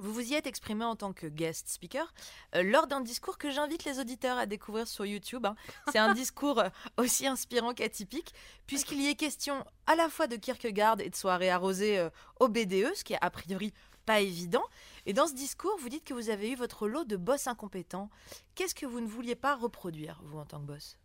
Vous 0.00 0.12
vous 0.12 0.32
y 0.32 0.34
êtes 0.34 0.48
exprimé 0.48 0.84
en 0.84 0.96
tant 0.96 1.12
que 1.12 1.28
guest 1.28 1.68
speaker 1.68 2.12
lors 2.52 2.88
d'un 2.88 3.00
discours 3.00 3.38
que 3.38 3.52
j'invite 3.52 3.84
les 3.84 4.00
auditeurs 4.00 4.36
à 4.36 4.44
découvrir 4.44 4.88
sur 4.88 5.06
YouTube. 5.06 5.46
Hein. 5.46 5.54
C'est 5.92 6.00
un 6.00 6.12
discours 6.14 6.64
aussi 6.96 7.28
inspirant 7.28 7.74
qu'atypique, 7.74 8.34
puisqu'il 8.66 9.00
y 9.00 9.06
est 9.06 9.14
question 9.14 9.64
à 9.86 9.94
la 9.94 10.08
fois 10.08 10.26
de 10.26 10.34
Kierkegaard 10.34 11.00
et 11.00 11.10
de 11.10 11.14
soirée 11.14 11.48
arrosée 11.48 12.08
au 12.40 12.48
BDE, 12.48 12.92
ce 12.96 13.04
qui 13.04 13.12
est 13.12 13.18
a 13.20 13.30
priori 13.30 13.72
pas 14.04 14.20
évident. 14.20 14.64
Et 15.06 15.12
dans 15.12 15.26
ce 15.26 15.34
discours, 15.34 15.76
vous 15.80 15.88
dites 15.88 16.04
que 16.04 16.14
vous 16.14 16.30
avez 16.30 16.50
eu 16.50 16.56
votre 16.56 16.88
lot 16.88 17.04
de 17.04 17.16
boss 17.16 17.46
incompétents. 17.46 18.10
Qu'est-ce 18.54 18.74
que 18.74 18.86
vous 18.86 19.00
ne 19.00 19.06
vouliez 19.06 19.34
pas 19.36 19.54
reproduire, 19.54 20.20
vous, 20.24 20.38
en 20.38 20.44
tant 20.44 20.60
que 20.60 20.66
boss? 20.66 20.98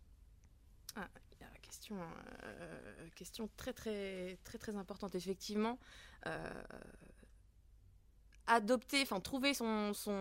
Ah, 0.96 1.08
question, 1.70 1.96
euh, 2.44 3.08
question 3.14 3.48
très, 3.56 3.72
très, 3.72 4.38
très, 4.44 4.58
très 4.58 4.76
importante. 4.76 5.14
Effectivement, 5.14 5.78
euh, 6.26 6.62
adopter, 8.50 9.02
enfin 9.02 9.20
trouver 9.20 9.54
son, 9.54 9.94
son, 9.94 10.12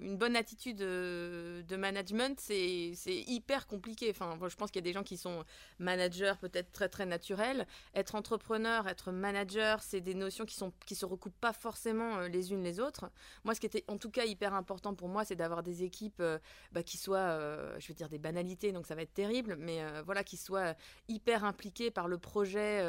une 0.00 0.16
bonne 0.16 0.36
attitude 0.36 0.78
de, 0.78 1.62
de 1.68 1.76
management, 1.76 2.40
c'est 2.40 2.94
hyper 3.06 3.66
compliqué. 3.66 4.10
Enfin, 4.10 4.38
je 4.48 4.56
pense 4.56 4.70
qu'il 4.70 4.80
y 4.80 4.84
a 4.84 4.88
des 4.88 4.94
gens 4.94 5.02
qui 5.02 5.18
sont 5.18 5.44
managers 5.78 6.32
peut-être 6.40 6.72
très 6.72 6.88
très 6.88 7.04
naturels. 7.04 7.66
Être 7.94 8.14
entrepreneur, 8.14 8.88
être 8.88 9.12
manager, 9.12 9.82
c'est 9.82 10.00
des 10.00 10.14
notions 10.14 10.46
qui 10.46 10.54
sont 10.54 10.72
qui 10.86 10.94
se 10.94 11.04
recoupent 11.04 11.40
pas 11.40 11.52
forcément 11.52 12.18
euh, 12.18 12.28
les 12.28 12.52
unes 12.52 12.62
les 12.62 12.80
autres. 12.80 13.10
Moi, 13.44 13.54
ce 13.54 13.60
qui 13.60 13.66
était 13.66 13.84
en 13.86 13.98
tout 13.98 14.10
cas 14.10 14.24
hyper 14.24 14.54
important 14.54 14.94
pour 14.94 15.08
moi, 15.08 15.24
c'est 15.24 15.36
d'avoir 15.36 15.62
des 15.62 15.82
équipes 15.82 16.20
euh, 16.20 16.38
bah, 16.72 16.82
qui 16.82 16.96
soient, 16.96 17.18
euh, 17.18 17.76
je 17.78 17.88
veux 17.88 17.94
dire 17.94 18.08
des 18.08 18.18
banalités, 18.18 18.72
donc 18.72 18.86
ça 18.86 18.94
va 18.94 19.02
être 19.02 19.14
terrible, 19.14 19.56
mais 19.58 19.82
voilà, 20.06 20.24
qui 20.24 20.36
soient 20.36 20.74
hyper 21.08 21.44
impliquées 21.44 21.90
par 21.90 22.08
le 22.08 22.16
projet, 22.18 22.82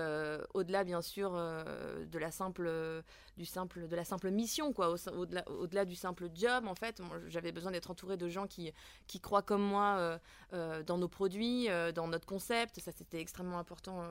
au-delà 0.54 0.84
bien 0.84 1.02
sûr 1.02 1.34
de 1.34 2.17
la 2.17 2.32
simple 2.32 2.69
du 3.38 3.45
simple 3.45 3.88
de 3.88 3.95
la 3.95 4.06
simple 4.06 4.30
mission 4.30 4.53
quoi, 4.74 4.89
au-delà 4.89 5.44
au 5.50 5.68
delà 5.68 5.86
du 5.86 5.96
simple 5.96 6.30
job, 6.34 6.66
en 6.68 6.76
fait. 6.76 7.02
J'avais 7.28 7.52
besoin 7.52 7.72
d'être 7.72 7.89
entourée 7.92 8.18
de 8.18 8.28
gens 8.30 8.48
qui, 8.48 8.72
qui 9.08 9.20
croient 9.20 9.42
comme 9.42 9.62
moi 9.62 9.96
euh, 9.98 10.18
euh, 10.54 10.84
dans 10.84 10.98
nos 10.98 11.08
produits, 11.08 11.70
euh, 11.70 11.92
dans 11.92 12.08
notre 12.08 12.26
concept. 12.26 12.80
Ça, 12.80 12.92
c'était 12.92 13.20
extrêmement 13.20 13.60
important 13.60 14.08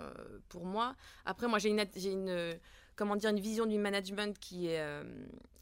pour 0.49 0.67
moi. 0.67 0.95
Après, 1.25 1.49
moi, 1.49 1.59
j'ai 1.59 1.71
une, 1.71 1.85
une, 1.97 2.59
comment 2.97 3.17
dire, 3.17 3.31
une 3.31 3.41
vision 3.41 3.67
du 3.67 3.79
management 3.79 4.39
qui 4.39 4.69
est 4.69 4.83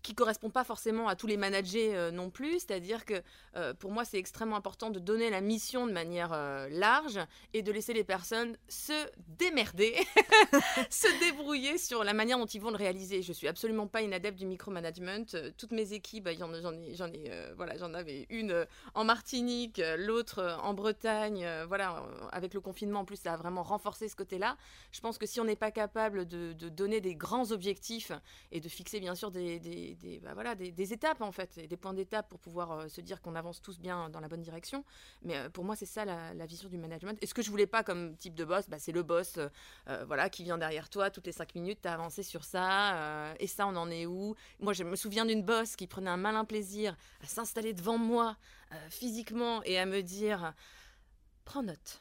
qui 0.02 0.14
correspond 0.14 0.50
pas 0.50 0.64
forcément 0.64 1.08
à 1.08 1.16
tous 1.16 1.26
les 1.26 1.36
managers 1.36 1.94
euh, 1.94 2.10
non 2.10 2.30
plus. 2.30 2.60
C'est-à-dire 2.60 3.04
que 3.04 3.22
euh, 3.56 3.74
pour 3.74 3.92
moi, 3.92 4.04
c'est 4.04 4.18
extrêmement 4.18 4.56
important 4.56 4.90
de 4.90 4.98
donner 4.98 5.30
la 5.30 5.40
mission 5.40 5.86
de 5.86 5.92
manière 5.92 6.32
euh, 6.32 6.68
large 6.70 7.18
et 7.54 7.62
de 7.62 7.72
laisser 7.72 7.92
les 7.92 8.04
personnes 8.04 8.56
se 8.68 8.92
démerder, 9.38 9.94
se 10.90 11.08
débrouiller 11.20 11.78
sur 11.78 12.04
la 12.04 12.14
manière 12.14 12.38
dont 12.38 12.46
ils 12.46 12.60
vont 12.60 12.70
le 12.70 12.76
réaliser. 12.76 13.22
Je 13.22 13.32
suis 13.32 13.48
absolument 13.48 13.86
pas 13.86 14.02
une 14.02 14.12
adepte 14.12 14.38
du 14.38 14.46
micromanagement. 14.46 15.24
toutes 15.56 15.72
mes 15.72 15.92
équipes, 15.92 16.24
bah, 16.24 16.32
j'en 16.34 16.52
ai, 16.52 16.94
j'en 16.94 17.08
ai, 17.08 17.30
voilà, 17.56 17.76
j'en 17.76 17.94
avais 17.94 18.26
une 18.30 18.66
en 18.94 19.04
Martinique, 19.04 19.82
l'autre 19.98 20.58
en 20.62 20.74
Bretagne. 20.74 21.46
voilà, 21.68 22.02
avec 22.32 22.54
le 22.54 22.60
confinement 22.60 23.00
en 23.00 23.04
plus, 23.04 23.16
ça 23.16 23.34
a 23.34 23.36
vraiment 23.36 23.62
renforcé 23.62 24.08
ce 24.08 24.16
côté-là. 24.16 24.56
Je 24.92 25.00
pense 25.00 25.18
que 25.18 25.26
si 25.26 25.40
on 25.40 25.44
n'est 25.44 25.56
pas 25.56 25.70
capable 25.70 26.26
de, 26.26 26.52
donner 26.52 27.00
des 27.00 27.14
grands 27.14 27.50
objectifs 27.50 28.12
et 28.52 28.60
de 28.60 28.68
fixer 28.68 29.00
bien 29.00 29.14
sûr 29.14 29.30
des 29.30 29.50
des, 29.58 29.89
bah 30.22 30.34
voilà, 30.34 30.54
des, 30.54 30.92
étapes 30.92 31.20
en 31.20 31.32
fait, 31.32 31.58
des 31.58 31.76
points 31.76 31.94
d'étape 31.94 32.28
pour 32.28 32.40
pouvoir 32.40 32.72
euh, 32.72 32.88
se 32.88 33.00
dire 33.00 33.20
qu'on 33.20 33.34
avance 33.34 33.60
tous 33.60 33.78
bien 33.78 34.10
dans 34.10 34.20
la 34.20 34.28
bonne 34.28 34.42
direction. 34.42 34.84
Mais 35.22 35.36
euh, 35.36 35.48
pour 35.48 35.64
moi, 35.64 35.76
c'est 35.76 35.86
ça 35.86 36.04
la, 36.04 36.46
vision 36.46 36.68
du 36.68 36.78
management. 36.78 37.18
Et 37.22 37.26
ce 37.26 37.34
que 37.34 37.42
je 37.42 37.50
voulais 37.50 37.66
pas 37.66 37.82
comme 37.82 38.16
type 38.16 38.34
de 38.34 38.44
boss, 38.44 38.68
bah, 38.68 38.78
c'est 38.78 38.92
le 38.92 39.02
boss 39.02 39.38
euh, 39.38 40.04
voilà, 40.06 40.28
qui 40.28 40.42
vient 40.42 40.58
derrière 40.58 40.88
toi 40.88 41.10
toutes 41.10 41.26
les 41.26 41.32
cinq 41.32 41.54
minutes, 41.54 41.80
tu 41.82 41.88
as 41.88 41.94
avancé 41.94 42.22
sur 42.22 42.44
ça, 42.44 43.34
et 43.38 43.46
ça, 43.46 43.66
on 43.66 43.76
en 43.76 43.90
est 43.90 44.06
où? 44.06 44.34
Moi, 44.58 44.72
je 44.72 44.84
me 44.84 44.96
souviens 44.96 45.24
d'une 45.24 45.42
boss 45.42 45.76
qui 45.76 45.86
prenait 45.86 46.10
un 46.10 46.16
malin 46.16 46.44
plaisir 46.44 46.96
à 47.22 47.26
s'installer 47.26 47.72
devant 47.72 47.98
moi 47.98 48.36
physiquement 48.88 49.62
et 49.64 49.78
à 49.78 49.86
me 49.86 50.02
dire 50.02 50.54
prends 51.44 51.62
note 51.62 52.00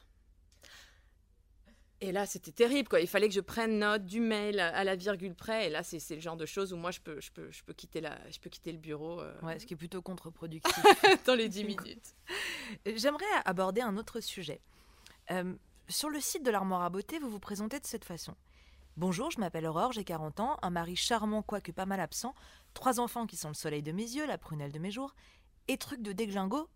Et 2.02 2.12
là, 2.12 2.24
c'était 2.24 2.52
terrible, 2.52 2.88
quoi. 2.88 3.00
Il 3.00 3.06
fallait 3.06 3.28
que 3.28 3.34
je 3.34 3.40
prenne 3.40 3.78
note 3.78 4.06
du 4.06 4.20
mail 4.20 4.58
à 4.58 4.84
la 4.84 4.96
virgule 4.96 5.34
près. 5.34 5.66
Et 5.66 5.70
là, 5.70 5.82
c'est 5.82 6.14
le 6.14 6.20
genre 6.20 6.36
de 6.36 6.46
choses 6.46 6.72
où 6.72 6.76
moi, 6.76 6.90
je 6.90 7.00
peux, 7.00 7.20
je 7.20 7.30
peux, 7.30 7.50
je 7.50 7.62
peux, 7.62 7.74
quitter, 7.74 8.00
la, 8.00 8.18
je 8.30 8.38
peux 8.38 8.48
quitter 8.48 8.72
le 8.72 8.78
bureau. 8.78 9.20
Euh, 9.20 9.38
ouais, 9.42 9.58
ce 9.58 9.66
qui 9.66 9.74
est 9.74 9.76
plutôt 9.76 10.00
contre-productif. 10.00 10.72
dans 11.26 11.34
les 11.34 11.50
10 11.50 11.64
minutes. 11.64 12.14
J'aimerais 12.86 13.26
aborder 13.44 13.82
un 13.82 13.98
autre 13.98 14.20
sujet. 14.20 14.62
Euh, 15.30 15.54
sur 15.88 16.08
le 16.08 16.20
site 16.20 16.42
de 16.42 16.50
l'Armoire 16.50 16.82
à 16.82 16.88
beauté, 16.88 17.18
vous 17.18 17.28
vous 17.28 17.38
présentez 17.38 17.78
de 17.78 17.86
cette 17.86 18.06
façon. 18.06 18.34
Bonjour, 18.96 19.30
je 19.30 19.38
m'appelle 19.38 19.66
Aurore, 19.66 19.92
j'ai 19.92 20.04
40 20.04 20.40
ans, 20.40 20.56
un 20.62 20.70
mari 20.70 20.96
charmant 20.96 21.42
quoique 21.42 21.70
pas 21.70 21.86
mal 21.86 22.00
absent, 22.00 22.34
trois 22.74 22.98
enfants 22.98 23.26
qui 23.26 23.36
sont 23.36 23.48
le 23.48 23.54
soleil 23.54 23.82
de 23.82 23.92
mes 23.92 24.02
yeux, 24.02 24.26
la 24.26 24.38
prunelle 24.38 24.72
de 24.72 24.78
mes 24.78 24.90
jours, 24.90 25.14
et 25.68 25.76
truc 25.76 26.02
de 26.02 26.12
déglingo, 26.12 26.68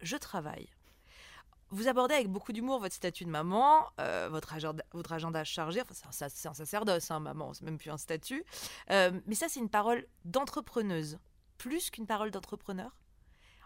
je 0.00 0.16
travaille. 0.16 0.68
Vous 1.70 1.86
abordez 1.86 2.14
avec 2.14 2.28
beaucoup 2.28 2.52
d'humour 2.52 2.80
votre 2.80 2.94
statut 2.94 3.24
de 3.24 3.30
maman, 3.30 3.84
euh, 4.00 4.28
votre, 4.30 4.54
agenda, 4.54 5.44
chargé. 5.44 5.82
Enfin, 5.82 5.94
c'est 6.10 6.48
un, 6.48 6.54
sacerdoce, 6.54 7.10
hein, 7.10 7.20
maman, 7.20 7.52
c'est 7.52 7.64
même 7.64 7.76
plus 7.76 7.90
un 7.90 7.98
statut. 7.98 8.44
Euh, 8.90 9.20
mais 9.26 9.34
ça, 9.34 9.46
c'est 9.48 9.60
une 9.60 9.68
parole 9.68 10.06
d'entrepreneuse, 10.24 11.18
plus 11.58 11.90
qu'une 11.90 12.06
parole 12.06 12.30
d'entrepreneur. 12.30 12.96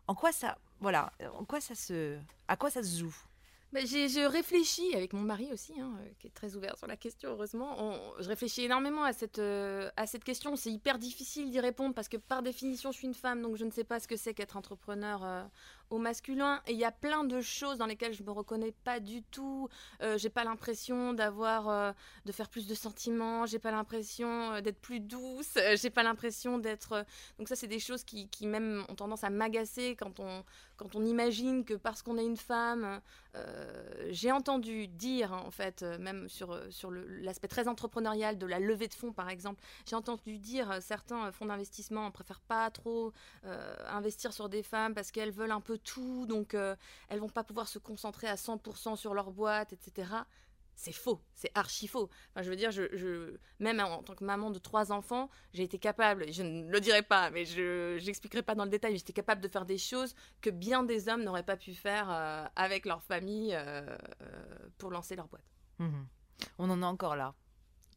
En 0.09 0.17
quoi 0.17 0.33
ça, 0.33 0.59
voilà, 0.81 1.13
en 1.39 1.45
quoi 1.45 1.61
ça 1.61 1.77
se, 1.77 2.19
à 2.49 2.57
quoi 2.57 2.71
ça 2.71 2.83
se 2.83 2.99
joue? 2.99 3.17
Bah, 3.73 3.81
je 3.87 4.27
réfléchis 4.27 4.95
avec 4.95 5.15
mon 5.15 5.23
mari 5.23 5.49
aussi, 5.51 5.73
hein, 5.81 5.95
euh, 6.01 6.09
qui 6.19 6.27
est 6.27 6.35
très 6.35 6.57
ouvert 6.57 6.77
sur 6.77 6.87
la 6.89 6.97
question, 6.97 7.31
heureusement. 7.31 7.95
je 8.19 8.29
réfléchis 8.29 8.65
énormément 8.65 9.05
à 9.05 9.13
cette, 9.13 9.39
à 9.39 10.07
cette 10.07 10.25
question. 10.25 10.57
C'est 10.57 10.73
hyper 10.73 10.99
difficile 10.99 11.51
d'y 11.51 11.61
répondre 11.61 11.95
parce 11.95 12.09
que 12.09 12.17
par 12.17 12.43
définition, 12.43 12.91
je 12.91 12.99
suis 12.99 13.07
une 13.07 13.15
femme, 13.15 13.41
donc 13.41 13.57
je 13.57 13.65
ne 13.65 13.71
sais 13.71 13.85
pas 13.85 14.01
ce 14.01 14.09
que 14.09 14.17
c'est 14.17 14.35
qu'être 14.35 14.57
entrepreneur 14.57 15.49
au 15.93 15.99
masculin. 15.99 16.61
Et 16.67 16.73
il 16.73 16.79
y 16.79 16.85
a 16.85 16.91
plein 16.91 17.23
de 17.23 17.41
choses 17.43 17.77
dans 17.77 17.87
lesquelles 17.87 18.15
je 18.15 18.23
me 18.23 18.31
reconnais 18.31 18.73
pas 18.73 18.99
du 18.99 19.23
tout. 19.23 19.69
Euh, 20.01 20.17
j'ai 20.17 20.31
pas 20.31 20.43
l'impression 20.43 21.13
d'avoir 21.13 21.69
euh, 21.69 21.93
de 22.25 22.33
faire 22.33 22.49
plus 22.49 22.67
de 22.67 22.75
sentiments, 22.75 23.45
j'ai 23.45 23.59
pas 23.59 23.71
l'impression 23.71 24.53
euh, 24.53 24.61
d'être 24.63 24.81
plus 24.81 25.01
douce, 25.01 25.59
j'ai 25.75 25.91
pas 25.91 26.03
l'impression 26.03 26.59
d'être 26.59 27.05
donc 27.39 27.49
ça 27.49 27.57
c'est 27.57 27.67
des 27.67 27.79
choses 27.79 28.05
qui, 28.05 28.29
qui, 28.29 28.47
même 28.47 28.85
ont 28.89 28.95
tendance 28.95 29.23
à 29.23 29.31
m'agacer 29.31 29.95
quand 29.97 30.19
on 30.19 30.45
quand 30.77 30.97
on 30.97 31.05
imagine 31.05 31.65
que 31.65 31.75
parce 31.75 32.03
qu'on 32.03 32.19
est 32.19 32.25
une 32.25 32.37
femme, 32.37 33.01
j'ai 34.11 34.33
entendu 34.33 34.89
dire 34.89 35.33
en 35.33 35.51
fait 35.51 35.83
même 36.01 36.29
sur 36.29 36.59
sur 36.73 36.91
l'aspect 36.91 37.47
très 37.47 37.69
entrepreneurial 37.69 38.37
de 38.37 38.47
la 38.47 38.59
levée 38.59 38.89
de 38.89 38.95
fonds 38.95 39.13
par 39.13 39.29
exemple, 39.29 39.63
j'ai 39.87 39.95
entendu 39.95 40.39
dire 40.39 40.79
certains 40.81 41.31
fonds 41.31 41.47
d'investissement 41.47 42.11
préfèrent 42.11 42.41
pas 42.41 42.71
trop 42.71 43.13
investir 43.45 44.33
sur 44.33 44.49
des 44.49 44.65
femmes 44.65 44.95
parce 44.95 45.13
qu'elles 45.13 45.31
veulent 45.31 45.53
un 45.53 45.61
peu 45.61 45.79
tout, 45.85 46.27
donc 46.27 46.55
euh, 46.55 46.77
elles 47.09 47.21
vont 47.21 47.29
pas 47.29 47.45
pouvoir 47.45 47.69
se 47.69 47.79
concentrer 47.79 48.27
à 48.27 48.37
100% 48.37 48.97
sur 48.97 49.15
leur 49.15 49.31
boîte, 49.31 49.73
etc. 49.73 50.09
C'est 50.75 50.93
faux, 50.93 51.21
c'est 51.35 51.51
archi 51.55 51.87
faux. 51.87 52.09
Enfin, 52.31 52.43
je 52.43 52.51
veux 52.51 52.57
dire, 52.57 52.71
je, 52.71 53.37
même 53.61 53.79
en 53.81 54.03
tant 54.03 54.15
que 54.15 54.25
maman 54.25 54.51
de 54.51 54.59
trois 54.59 54.91
enfants, 54.91 55.29
j'ai 55.53 55.63
été 55.63 55.79
capable, 55.79 56.33
je 56.33 56.43
ne 56.43 56.71
le 56.71 56.81
dirai 56.81 57.03
pas, 57.03 57.31
mais 57.31 57.45
je 57.45 58.05
n'expliquerai 58.05 58.43
pas 58.43 58.55
dans 58.55 58.65
le 58.65 58.71
détail, 58.71 58.97
j'étais 58.97 59.13
capable 59.13 59.41
de 59.41 59.49
faire 59.49 59.67
des 59.67 59.79
choses 59.79 60.15
que 60.41 60.51
bien 60.51 60.83
des 60.83 61.09
hommes 61.09 61.23
n'auraient 61.23 61.43
pas 61.45 61.57
pu 61.57 61.75
faire 61.75 62.11
euh, 62.11 62.45
avec 62.57 62.87
leur 62.87 63.03
famille 63.03 63.55
euh, 63.55 63.97
pour 64.79 64.91
lancer 64.91 65.15
leur 65.15 65.29
boîte. 65.29 65.45
Mmh 65.79 66.05
On 66.59 66.71
en 66.71 66.83
est 66.83 66.87
encore 66.87 67.17
là. 67.17 67.35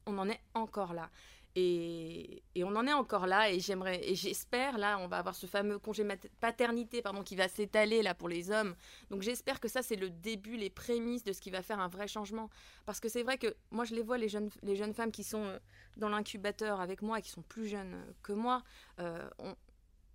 On 0.06 0.18
en 0.18 0.30
est 0.30 0.42
encore 0.54 0.94
là. 0.94 1.10
Et, 1.58 2.44
on 2.58 2.76
en 2.76 2.86
est 2.86 2.94
encore 2.94 3.28
là 3.28 3.50
et 3.50 3.60
j'aimerais 3.60 4.02
et 4.10 4.16
j'espère 4.16 4.78
là 4.78 4.98
on 5.00 5.08
va 5.08 5.18
avoir 5.18 5.36
ce 5.36 5.46
fameux 5.46 5.78
congé 5.78 6.06
paternité 6.40 7.02
pardon 7.02 7.22
qui 7.22 7.36
va 7.36 7.48
s'étaler 7.48 8.02
là 8.02 8.14
pour 8.14 8.28
les 8.28 8.52
hommes. 8.52 8.76
Donc 9.10 9.22
j'espère 9.22 9.62
que 9.62 9.70
ça 9.70 9.82
c'est 9.82 9.96
le 9.96 10.10
début 10.10 10.58
les 10.58 10.70
prémices 10.70 11.24
de 11.24 11.32
ce 11.32 11.40
qui 11.40 11.52
va 11.52 11.62
faire 11.62 11.80
un 11.80 11.88
vrai 11.88 12.08
changement. 12.08 12.50
Parce 12.86 13.00
que 13.00 13.08
c'est 13.08 13.24
vrai 13.24 13.38
que 13.38 13.56
moi 13.72 13.86
je 13.86 13.96
les 13.96 14.02
vois 14.02 14.18
les 14.18 14.28
jeunes 14.28 14.50
les 14.64 14.76
jeunes 14.76 14.94
femmes 14.94 15.12
qui 15.12 15.24
sont 15.24 15.44
euh, 15.44 15.60
dans 15.96 16.10
l'incubateur 16.10 16.82
avec 16.82 17.02
moi 17.02 17.20
et 17.20 17.22
qui 17.22 17.30
sont 17.30 17.44
plus 17.44 17.68
jeunes 17.68 18.04
que 18.22 18.34
moi 18.34 18.62
euh, 19.00 19.30
on, 19.40 19.56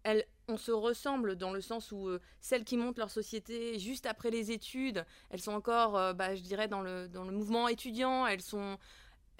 elles, 0.02 0.26
on 0.48 0.58
se 0.58 0.72
ressemble 0.72 1.36
dans 1.36 1.52
le 1.52 1.62
sens 1.62 1.90
où 1.90 2.08
euh, 2.08 2.20
celles 2.40 2.64
qui 2.64 2.76
montent 2.76 2.98
leur 2.98 3.10
société 3.10 3.78
juste 3.78 4.04
après 4.04 4.30
les 4.30 4.50
études, 4.50 5.06
elles 5.30 5.40
sont 5.40 5.52
encore, 5.52 6.14
bah, 6.14 6.34
je 6.34 6.40
dirais, 6.40 6.68
dans 6.68 6.80
le, 6.80 7.06
dans 7.06 7.24
le 7.24 7.32
mouvement 7.32 7.68
étudiant, 7.68 8.26
elles 8.26 8.40
sont 8.40 8.78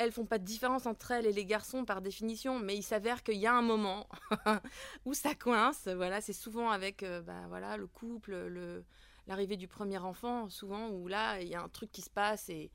elles 0.00 0.12
font 0.12 0.24
pas 0.24 0.38
de 0.38 0.44
différence 0.44 0.86
entre 0.86 1.10
elles 1.10 1.26
et 1.26 1.32
les 1.32 1.44
garçons 1.44 1.84
par 1.84 2.00
définition, 2.00 2.58
mais 2.58 2.74
il 2.74 2.82
s'avère 2.82 3.22
qu'il 3.22 3.36
y 3.36 3.46
a 3.46 3.54
un 3.54 3.60
moment 3.60 4.08
où 5.04 5.12
ça 5.12 5.34
coince. 5.34 5.88
Voilà, 5.88 6.22
c'est 6.22 6.32
souvent 6.32 6.70
avec 6.70 7.02
euh, 7.02 7.20
bah, 7.20 7.46
voilà, 7.48 7.76
le 7.76 7.86
couple, 7.86 8.32
le, 8.32 8.82
l'arrivée 9.26 9.58
du 9.58 9.68
premier 9.68 9.98
enfant, 9.98 10.48
souvent 10.48 10.88
où 10.88 11.06
là 11.06 11.42
il 11.42 11.48
y 11.48 11.54
a 11.54 11.62
un 11.62 11.68
truc 11.68 11.92
qui 11.92 12.00
se 12.00 12.08
passe 12.08 12.48
et, 12.48 12.72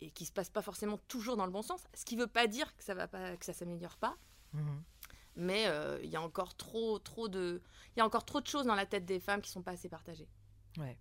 et 0.00 0.12
qui 0.12 0.24
se 0.24 0.30
passe 0.30 0.48
pas 0.48 0.62
forcément 0.62 0.98
toujours 1.08 1.36
dans 1.36 1.44
le 1.44 1.50
bon 1.50 1.62
sens. 1.62 1.82
Ce 1.92 2.04
qui 2.04 2.14
veut 2.14 2.28
pas 2.28 2.46
dire 2.46 2.76
que 2.76 2.84
ça 2.84 2.94
va 2.94 3.08
pas, 3.08 3.36
que 3.36 3.44
ça 3.44 3.52
s'améliore 3.52 3.96
pas. 3.96 4.16
Mhm. 4.52 4.84
Mais 5.34 5.66
euh, 5.66 5.98
il 6.04 6.10
y 6.10 6.16
a 6.16 6.22
encore 6.22 6.54
trop, 6.54 7.00
trop 7.00 7.26
de, 7.26 7.60
il 7.96 7.98
y 7.98 8.02
a 8.02 8.06
encore 8.06 8.24
trop 8.24 8.40
de 8.40 8.46
choses 8.46 8.66
dans 8.66 8.76
la 8.76 8.86
tête 8.86 9.06
des 9.06 9.18
femmes 9.18 9.40
qui 9.40 9.50
sont 9.50 9.62
pas 9.62 9.72
assez 9.72 9.88
partagées. 9.88 10.28
Ouais. 10.78 10.96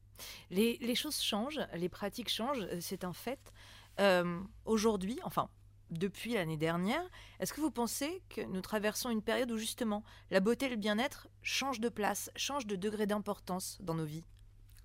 Les, 0.49 0.77
les 0.82 0.95
choses 0.95 1.21
changent, 1.21 1.62
les 1.75 1.89
pratiques 1.89 2.29
changent, 2.29 2.65
c'est 2.79 3.03
un 3.03 3.13
fait. 3.13 3.53
Euh, 3.99 4.39
aujourd'hui, 4.65 5.19
enfin 5.23 5.49
depuis 5.89 6.34
l'année 6.34 6.58
dernière. 6.58 7.04
Est-ce 7.39 7.54
que 7.54 7.62
vous 7.62 7.71
pensez 7.71 8.21
que 8.30 8.41
nous 8.41 8.62
traversons 8.62 9.10
une 9.10 9.21
période 9.21 9.52
où 9.52 9.58
justement 9.58 10.04
la 10.32 10.39
beauté 10.39 10.67
et 10.67 10.69
le 10.69 10.75
bien-être 10.75 11.28
changent 11.41 11.80
de 11.80 11.89
place, 11.89 12.32
changent 12.36 12.67
de 12.67 12.75
degré 12.75 13.06
d'importance 13.06 13.78
dans 13.82 13.93
nos 13.93 14.06
vies? 14.06 14.25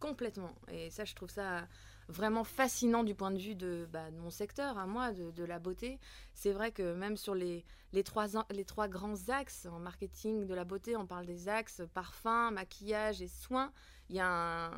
Complètement. 0.01 0.55
Et 0.71 0.91
ça, 0.91 1.05
je 1.05 1.15
trouve 1.15 1.31
ça 1.31 1.67
vraiment 2.09 2.45
fascinant 2.45 3.05
du 3.05 3.15
point 3.15 3.31
de 3.31 3.39
vue 3.39 3.55
de, 3.55 3.89
bah, 3.91 4.11
mon 4.11 4.31
secteur, 4.31 4.79
à 4.79 4.87
moi, 4.87 5.13
de, 5.13 5.45
la 5.45 5.59
beauté. 5.59 5.99
C'est 6.35 6.53
vrai 6.53 6.73
que 6.73 6.95
même 6.95 7.17
sur 7.17 7.35
les, 7.35 7.65
trois, 8.05 8.27
les 8.51 8.65
trois 8.65 8.89
grands 8.89 9.29
axes 9.29 9.67
en 9.67 9.79
marketing 9.79 10.47
de 10.47 10.55
la 10.55 10.65
beauté, 10.65 10.97
on 10.97 11.07
parle 11.07 11.27
des 11.27 11.49
axes 11.49 11.83
parfum, 11.95 12.51
maquillage 12.51 13.23
et 13.23 13.29
soins 13.29 13.73
y 14.11 14.21
a 14.21 14.71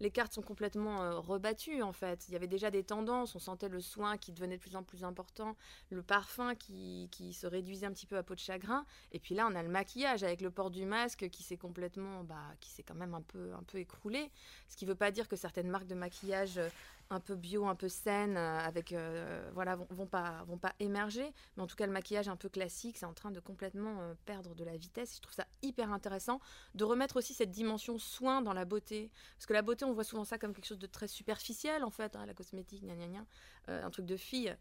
les 0.00 0.10
cartes 0.10 0.34
sont 0.34 0.42
complètement 0.42 1.02
euh, 1.02 1.18
rebattues 1.18 1.82
en 1.82 1.92
fait. 1.92 2.26
Il 2.28 2.32
y 2.32 2.36
avait 2.36 2.46
déjà 2.46 2.70
des 2.70 2.84
tendances, 2.84 3.34
on 3.34 3.38
sentait 3.38 3.68
le 3.68 3.80
soin 3.80 4.16
qui 4.18 4.32
devenait 4.32 4.56
de 4.56 4.60
plus 4.60 4.76
en 4.76 4.82
plus 4.82 5.04
important, 5.04 5.56
le 5.90 6.02
parfum 6.02 6.54
qui, 6.54 7.08
qui 7.10 7.32
se 7.32 7.46
réduisait 7.46 7.86
un 7.86 7.92
petit 7.92 8.06
peu 8.06 8.16
à 8.16 8.22
peau 8.22 8.34
de 8.34 8.40
chagrin, 8.40 8.84
et 9.12 9.18
puis 9.18 9.34
là 9.34 9.48
on 9.50 9.54
a 9.54 9.62
le 9.62 9.68
maquillage 9.68 10.22
avec 10.22 10.40
le 10.40 10.50
port 10.50 10.70
du 10.70 10.84
masque 10.84 11.28
qui 11.30 11.42
s'est 11.42 11.56
complètement, 11.56 12.24
bah, 12.24 12.36
qui 12.60 12.70
s'est 12.70 12.82
quand 12.82 12.94
même 12.94 13.14
un 13.14 13.22
peu, 13.22 13.52
un 13.54 13.62
peu 13.62 13.78
écroulé. 13.78 14.30
Ce 14.68 14.76
qui 14.76 14.84
ne 14.84 14.90
veut 14.90 14.96
pas 14.96 15.10
dire 15.10 15.28
que 15.28 15.36
certaines 15.36 15.68
marques 15.68 15.86
de 15.86 15.94
maquillage 15.94 16.58
euh, 16.58 16.68
un 17.10 17.20
peu 17.20 17.36
bio, 17.36 17.66
un 17.66 17.74
peu 17.74 17.88
saine, 17.88 18.36
euh, 18.36 18.58
avec 18.58 18.92
euh, 18.92 19.48
voilà, 19.54 19.76
vont, 19.76 19.86
vont, 19.90 20.06
pas 20.06 20.44
vont 20.48 20.58
pas 20.58 20.72
émerger. 20.80 21.32
Mais 21.56 21.62
en 21.62 21.66
tout 21.66 21.76
cas, 21.76 21.86
le 21.86 21.92
maquillage 21.92 22.28
un 22.28 22.36
peu 22.36 22.48
classique, 22.48 22.96
c'est 22.98 23.06
en 23.06 23.12
train 23.12 23.30
de 23.30 23.40
complètement 23.40 24.00
euh, 24.00 24.14
perdre 24.24 24.54
de 24.54 24.64
la 24.64 24.76
vitesse. 24.76 25.16
Je 25.16 25.20
trouve 25.20 25.34
ça 25.34 25.46
hyper 25.62 25.92
intéressant 25.92 26.40
de 26.74 26.84
remettre 26.84 27.16
aussi 27.16 27.34
cette 27.34 27.50
dimension 27.50 27.98
soin 27.98 28.42
dans 28.42 28.52
la 28.52 28.64
beauté, 28.64 29.10
parce 29.36 29.46
que 29.46 29.52
la 29.52 29.62
beauté, 29.62 29.84
on 29.84 29.92
voit 29.92 30.04
souvent 30.04 30.24
ça 30.24 30.38
comme 30.38 30.52
quelque 30.52 30.66
chose 30.66 30.78
de 30.78 30.86
très 30.86 31.08
superficiel 31.08 31.84
en 31.84 31.90
fait, 31.90 32.16
hein, 32.16 32.26
la 32.26 32.34
cosmétique, 32.34 32.84
gna 32.84 33.24
un 33.68 33.90
truc 33.90 34.06
de 34.06 34.16
fille. 34.16 34.56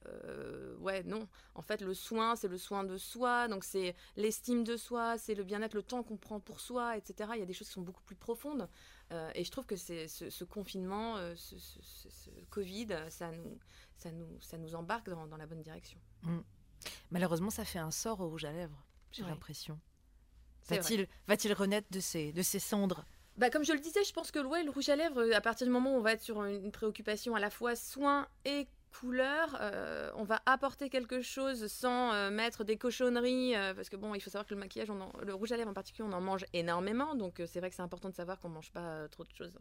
ouais, 0.80 1.04
non. 1.04 1.28
En 1.54 1.62
fait, 1.62 1.82
le 1.82 1.94
soin, 1.94 2.36
c'est 2.36 2.48
le 2.48 2.58
soin 2.58 2.84
de 2.84 2.98
soi, 2.98 3.48
donc 3.48 3.64
c'est 3.64 3.96
l'estime 4.16 4.64
de 4.64 4.78
soi, 4.78 5.18
c'est 5.20 5.36
le 5.36 5.44
bien-être, 5.44 5.76
le 5.76 5.84
temps 5.84 6.02
qu'on 6.02 6.18
prend 6.18 6.40
pour 6.40 6.60
soi, 6.60 6.98
etc. 6.98 7.30
Il 7.36 7.40
y 7.40 7.44
a 7.44 7.46
des 7.46 7.54
choses 7.54 7.68
qui 7.68 7.74
sont 7.74 7.82
beaucoup 7.82 8.02
plus 8.04 8.16
profondes. 8.16 8.68
Euh, 9.12 9.32
et 9.36 9.44
je 9.44 9.52
trouve 9.52 9.66
que 9.66 9.76
c'est 9.76 10.08
ce, 10.08 10.44
confinement, 10.44 11.18
euh, 11.18 11.36
ce, 11.36 12.30
Covid, 12.50 12.88
ça 13.10 13.32
nous, 13.32 13.60
ça 13.98 14.12
nous, 14.12 14.42
ça 14.42 14.58
nous 14.58 14.76
embarque 14.76 15.10
dans, 15.10 15.28
dans 15.28 15.38
la 15.38 15.46
bonne 15.46 15.62
direction. 15.62 16.00
Mm. 16.24 16.40
Malheureusement, 17.12 17.50
ça 17.50 17.66
fait 17.66 17.80
un 17.80 17.92
sort 17.92 18.22
au 18.22 18.30
rouge 18.30 18.46
à 18.46 18.52
lèvres, 18.52 18.84
j'ai 19.12 19.24
l'impression. 19.24 19.80
Va-t-il 20.68 21.08
va 21.28 21.56
renaître 21.56 21.88
de 21.92 22.00
ses, 22.00 22.34
de 22.34 22.42
ses 22.42 22.60
cendres? 22.60 23.06
Bah, 23.38 23.50
comme 23.50 23.64
je 23.64 23.74
le 23.74 23.80
disais, 23.80 24.04
je 24.04 24.14
pense 24.14 24.32
que 24.32 24.40
ouais, 24.40 24.64
le 24.64 24.72
rouge 24.72 24.90
à 24.90 24.96
lèvres, 24.96 25.34
à 25.34 25.42
partir 25.42 25.68
du 25.68 25.74
moment 25.74 25.94
où 25.94 25.98
on 25.98 26.02
va 26.02 26.14
être 26.14 26.22
sur 26.22 26.44
une 26.44 26.72
préoccupation 26.72 27.36
à 27.36 27.40
la 27.40 27.50
fois 27.50 27.76
soin 27.76 28.28
et 28.46 28.68
couleur, 29.00 29.58
euh, 29.60 30.10
on 30.16 30.24
va 30.24 30.42
apporter 30.46 30.90
quelque 30.90 31.22
chose 31.22 31.68
sans 31.68 32.14
euh, 32.14 32.30
mettre 32.30 32.64
des 32.64 32.78
cochonneries, 32.78 33.56
euh, 33.56 33.74
parce 33.74 33.90
que 33.90 33.96
bon, 33.96 34.16
il 34.16 34.22
faut 34.22 34.30
savoir 34.30 34.48
que 34.48 34.54
le 34.54 34.60
maquillage, 34.60 34.90
le 35.22 35.34
rouge 35.34 35.52
à 35.52 35.58
lèvres 35.58 35.70
en 35.70 35.74
particulier, 35.74 36.08
on 36.10 36.14
en 36.14 36.22
mange 36.22 36.46
énormément, 36.54 37.16
donc 37.16 37.42
c'est 37.46 37.60
vrai 37.60 37.70
que 37.70 37.76
c'est 37.76 37.82
important 37.82 38.10
de 38.10 38.16
savoir 38.16 38.40
qu'on 38.40 38.50
mange 38.50 38.72
pas 38.72 39.08
trop 39.10 39.24
de 39.24 39.32
choses 39.36 39.52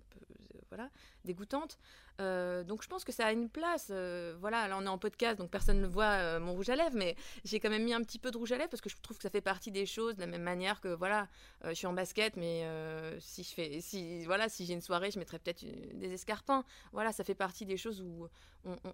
voilà, 0.68 0.88
dégoûtantes. 1.24 1.78
donc 2.18 2.82
je 2.82 2.88
pense 2.88 3.04
que 3.04 3.12
ça 3.12 3.26
a 3.26 3.32
une 3.32 3.48
place. 3.48 3.90
voilà, 4.40 4.68
là 4.68 4.76
on 4.78 4.84
est 4.84 4.88
en 4.88 4.98
podcast, 4.98 5.38
donc 5.38 5.50
personne 5.50 5.80
ne 5.80 5.86
voit 5.86 6.38
mon 6.38 6.52
rouge 6.52 6.68
à 6.68 6.76
lèvres, 6.76 6.96
mais 6.96 7.16
j'ai 7.44 7.60
quand 7.60 7.70
même 7.70 7.84
mis 7.84 7.94
un 7.94 8.02
petit 8.02 8.18
peu 8.18 8.30
de 8.30 8.38
rouge 8.38 8.52
à 8.52 8.58
lèvres 8.58 8.70
parce 8.70 8.80
que 8.80 8.90
je 8.90 8.96
trouve 9.02 9.16
que 9.16 9.22
ça 9.22 9.30
fait 9.30 9.40
partie 9.40 9.70
des 9.70 9.86
choses 9.86 10.16
de 10.16 10.20
la 10.20 10.26
même 10.26 10.42
manière 10.42 10.80
que 10.80 10.88
voilà, 10.88 11.28
je 11.64 11.74
suis 11.74 11.86
en 11.86 11.92
basket, 11.92 12.36
mais 12.36 12.66
si 13.20 13.42
je 13.42 13.54
fais, 13.54 13.80
si 13.80 14.24
voilà, 14.24 14.48
si 14.48 14.64
j'ai 14.66 14.74
une 14.74 14.80
soirée, 14.80 15.10
je 15.10 15.18
mettrais 15.18 15.38
peut-être 15.38 15.64
des 15.64 16.12
escarpins. 16.12 16.64
Voilà, 16.92 17.12
ça 17.12 17.24
fait 17.24 17.34
partie 17.34 17.66
des 17.66 17.76
choses 17.76 18.00
où 18.00 18.28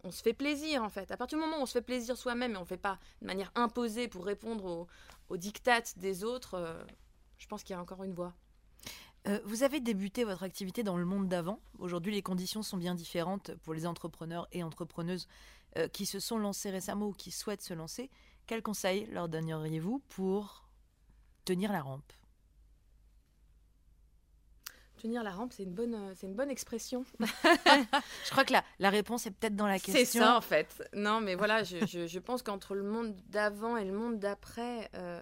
on, 0.04 0.10
se 0.10 0.22
fait 0.22 0.29
plaisir 0.34 0.82
en 0.82 0.88
fait. 0.88 1.10
À 1.10 1.16
partir 1.16 1.38
du 1.38 1.44
moment 1.44 1.58
où 1.58 1.62
on 1.62 1.66
se 1.66 1.72
fait 1.72 1.82
plaisir 1.82 2.16
soi-même 2.16 2.52
et 2.52 2.56
on 2.56 2.60
ne 2.60 2.66
fait 2.66 2.76
pas 2.76 2.98
de 3.22 3.26
manière 3.26 3.50
imposée 3.54 4.08
pour 4.08 4.24
répondre 4.24 4.64
aux, 4.64 4.86
aux 5.28 5.36
dictates 5.36 5.98
des 5.98 6.24
autres, 6.24 6.54
euh, 6.54 6.82
je 7.38 7.46
pense 7.46 7.62
qu'il 7.62 7.74
y 7.74 7.78
a 7.78 7.80
encore 7.80 8.04
une 8.04 8.14
voie. 8.14 8.34
Euh, 9.28 9.38
vous 9.44 9.62
avez 9.62 9.80
débuté 9.80 10.24
votre 10.24 10.42
activité 10.42 10.82
dans 10.82 10.96
le 10.96 11.04
monde 11.04 11.28
d'avant. 11.28 11.60
Aujourd'hui, 11.78 12.12
les 12.12 12.22
conditions 12.22 12.62
sont 12.62 12.78
bien 12.78 12.94
différentes 12.94 13.54
pour 13.62 13.74
les 13.74 13.86
entrepreneurs 13.86 14.48
et 14.52 14.62
entrepreneuses 14.62 15.28
euh, 15.76 15.88
qui 15.88 16.06
se 16.06 16.20
sont 16.20 16.38
lancés 16.38 16.70
récemment 16.70 17.06
ou 17.06 17.12
qui 17.12 17.30
souhaitent 17.30 17.62
se 17.62 17.74
lancer, 17.74 18.10
quels 18.46 18.62
conseils 18.62 19.06
leur 19.06 19.28
donneriez-vous 19.28 20.02
pour 20.08 20.64
tenir 21.44 21.70
la 21.70 21.82
rampe? 21.82 22.12
Tenir 25.00 25.22
la 25.22 25.30
rampe, 25.30 25.52
c'est 25.54 25.62
une 25.62 25.72
bonne, 25.72 25.96
c'est 26.14 26.26
une 26.26 26.34
bonne 26.34 26.50
expression. 26.50 27.04
je 27.20 28.30
crois 28.30 28.44
que 28.44 28.52
la, 28.52 28.62
la 28.78 28.90
réponse 28.90 29.26
est 29.26 29.30
peut-être 29.30 29.56
dans 29.56 29.66
la 29.66 29.78
question. 29.78 29.94
C'est 29.94 30.18
ça 30.18 30.36
en 30.36 30.40
fait. 30.42 30.86
Non, 30.94 31.20
mais 31.20 31.34
voilà, 31.34 31.62
je, 31.64 31.78
je, 31.86 32.06
je 32.06 32.18
pense 32.18 32.42
qu'entre 32.42 32.74
le 32.74 32.82
monde 32.82 33.14
d'avant 33.28 33.76
et 33.76 33.84
le 33.84 33.92
monde 33.92 34.18
d'après, 34.18 34.90
euh, 34.94 35.20